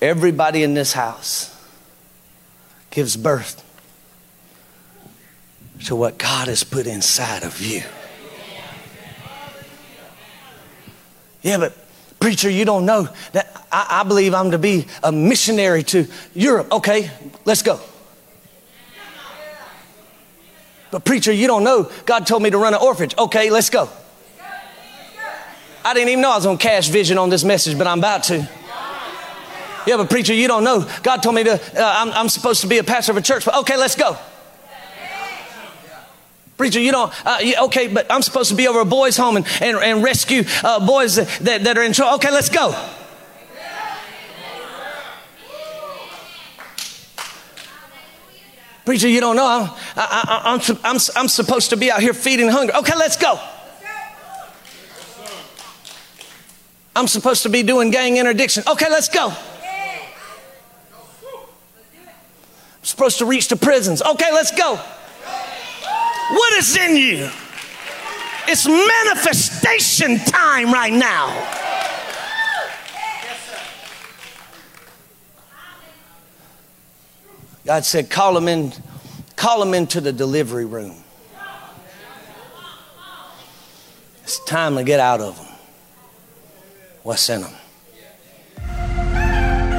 Everybody 0.00 0.62
in 0.62 0.72
this 0.72 0.94
house 0.94 1.54
gives 2.88 3.14
birth 3.14 3.62
to 5.84 5.94
what 5.94 6.16
God 6.16 6.48
has 6.48 6.64
put 6.64 6.86
inside 6.86 7.42
of 7.42 7.60
you. 7.60 7.82
Yeah, 11.42 11.58
but 11.58 11.76
preacher, 12.18 12.48
you 12.48 12.64
don't 12.64 12.86
know 12.86 13.10
that 13.32 13.66
I, 13.70 14.00
I, 14.00 14.04
believe 14.04 14.32
I'm 14.32 14.52
to 14.52 14.58
be 14.58 14.86
a 15.02 15.12
missionary 15.12 15.82
to 15.82 16.06
Europe. 16.32 16.72
Okay, 16.72 17.10
let's 17.44 17.60
go. 17.60 17.78
But 20.90 21.04
preacher, 21.04 21.30
you 21.30 21.46
don't 21.46 21.62
know 21.62 21.92
God 22.06 22.26
told 22.26 22.42
me 22.42 22.48
to 22.48 22.56
run 22.56 22.72
an 22.72 22.80
orphanage. 22.80 23.18
Okay, 23.18 23.50
let's 23.50 23.68
go. 23.68 23.90
I 25.88 25.94
didn't 25.94 26.10
even 26.10 26.20
know 26.20 26.32
I 26.32 26.36
was 26.36 26.44
to 26.44 26.54
cast 26.58 26.92
vision 26.92 27.16
on 27.16 27.30
this 27.30 27.44
message, 27.44 27.78
but 27.78 27.86
I'm 27.86 28.00
about 28.00 28.24
to. 28.24 28.46
Yeah, 29.86 29.96
but 29.96 30.10
preacher, 30.10 30.34
you 30.34 30.46
don't 30.46 30.62
know. 30.62 30.86
God 31.02 31.22
told 31.22 31.34
me 31.34 31.44
to, 31.44 31.54
uh, 31.54 31.58
I'm, 31.76 32.12
I'm 32.12 32.28
supposed 32.28 32.60
to 32.60 32.66
be 32.66 32.76
a 32.76 32.84
pastor 32.84 33.12
of 33.12 33.16
a 33.16 33.22
church. 33.22 33.46
But 33.46 33.54
okay, 33.60 33.78
let's 33.78 33.94
go. 33.94 34.18
Preacher, 36.58 36.78
you 36.78 36.92
don't, 36.92 37.10
uh, 37.24 37.38
okay, 37.62 37.88
but 37.88 38.06
I'm 38.12 38.20
supposed 38.20 38.50
to 38.50 38.54
be 38.54 38.68
over 38.68 38.80
a 38.80 38.84
boys' 38.84 39.16
home 39.16 39.38
and, 39.38 39.46
and, 39.62 39.78
and 39.78 40.02
rescue 40.02 40.44
uh, 40.62 40.86
boys 40.86 41.16
that, 41.16 41.64
that 41.64 41.78
are 41.78 41.82
in 41.82 41.94
trouble. 41.94 42.16
Okay, 42.16 42.30
let's 42.32 42.50
go. 42.50 42.74
Preacher, 48.84 49.08
you 49.08 49.20
don't 49.20 49.36
know. 49.36 49.46
I'm, 49.46 49.70
I, 49.96 50.42
I, 50.44 50.52
I'm, 50.52 50.76
I'm, 50.84 51.00
I'm 51.16 51.28
supposed 51.28 51.70
to 51.70 51.78
be 51.78 51.90
out 51.90 52.02
here 52.02 52.12
feeding 52.12 52.48
hunger. 52.48 52.74
Okay, 52.76 52.94
let's 52.94 53.16
go. 53.16 53.40
I'm 56.98 57.06
supposed 57.06 57.44
to 57.44 57.48
be 57.48 57.62
doing 57.62 57.92
gang 57.92 58.16
interdiction. 58.16 58.64
Okay, 58.66 58.90
let's 58.90 59.08
go. 59.08 59.28
I'm 59.28 59.36
supposed 62.82 63.18
to 63.18 63.24
reach 63.24 63.46
the 63.46 63.54
prisons. 63.54 64.02
Okay, 64.02 64.32
let's 64.32 64.50
go. 64.50 64.74
What 64.74 66.52
is 66.54 66.76
in 66.76 66.96
you? 66.96 67.30
It's 68.48 68.66
manifestation 68.66 70.18
time 70.18 70.72
right 70.72 70.92
now. 70.92 71.28
God 77.64 77.84
said, 77.84 78.10
call 78.10 78.34
them 78.34 78.48
in, 78.48 78.72
call 79.36 79.60
them 79.60 79.72
into 79.72 80.00
the 80.00 80.12
delivery 80.12 80.64
room. 80.64 80.96
It's 84.24 84.44
time 84.46 84.74
to 84.74 84.82
get 84.82 84.98
out 84.98 85.20
of 85.20 85.36
them 85.36 85.47
what's 87.08 87.30
in 87.30 87.40
them. 87.40 87.54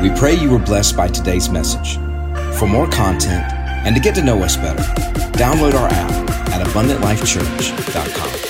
We 0.01 0.09
pray 0.17 0.33
you 0.33 0.49
were 0.49 0.57
blessed 0.57 0.97
by 0.97 1.09
today's 1.09 1.47
message. 1.47 1.97
For 2.57 2.67
more 2.67 2.89
content, 2.89 3.45
And 3.85 3.95
to 3.95 4.01
get 4.01 4.15
to 4.15 4.23
know 4.23 4.43
us 4.43 4.57
better, 4.57 4.83
download 5.37 5.73
our 5.73 5.87
app 5.87 6.11
at 6.49 6.67
abundantlifechurch.com. 6.67 8.48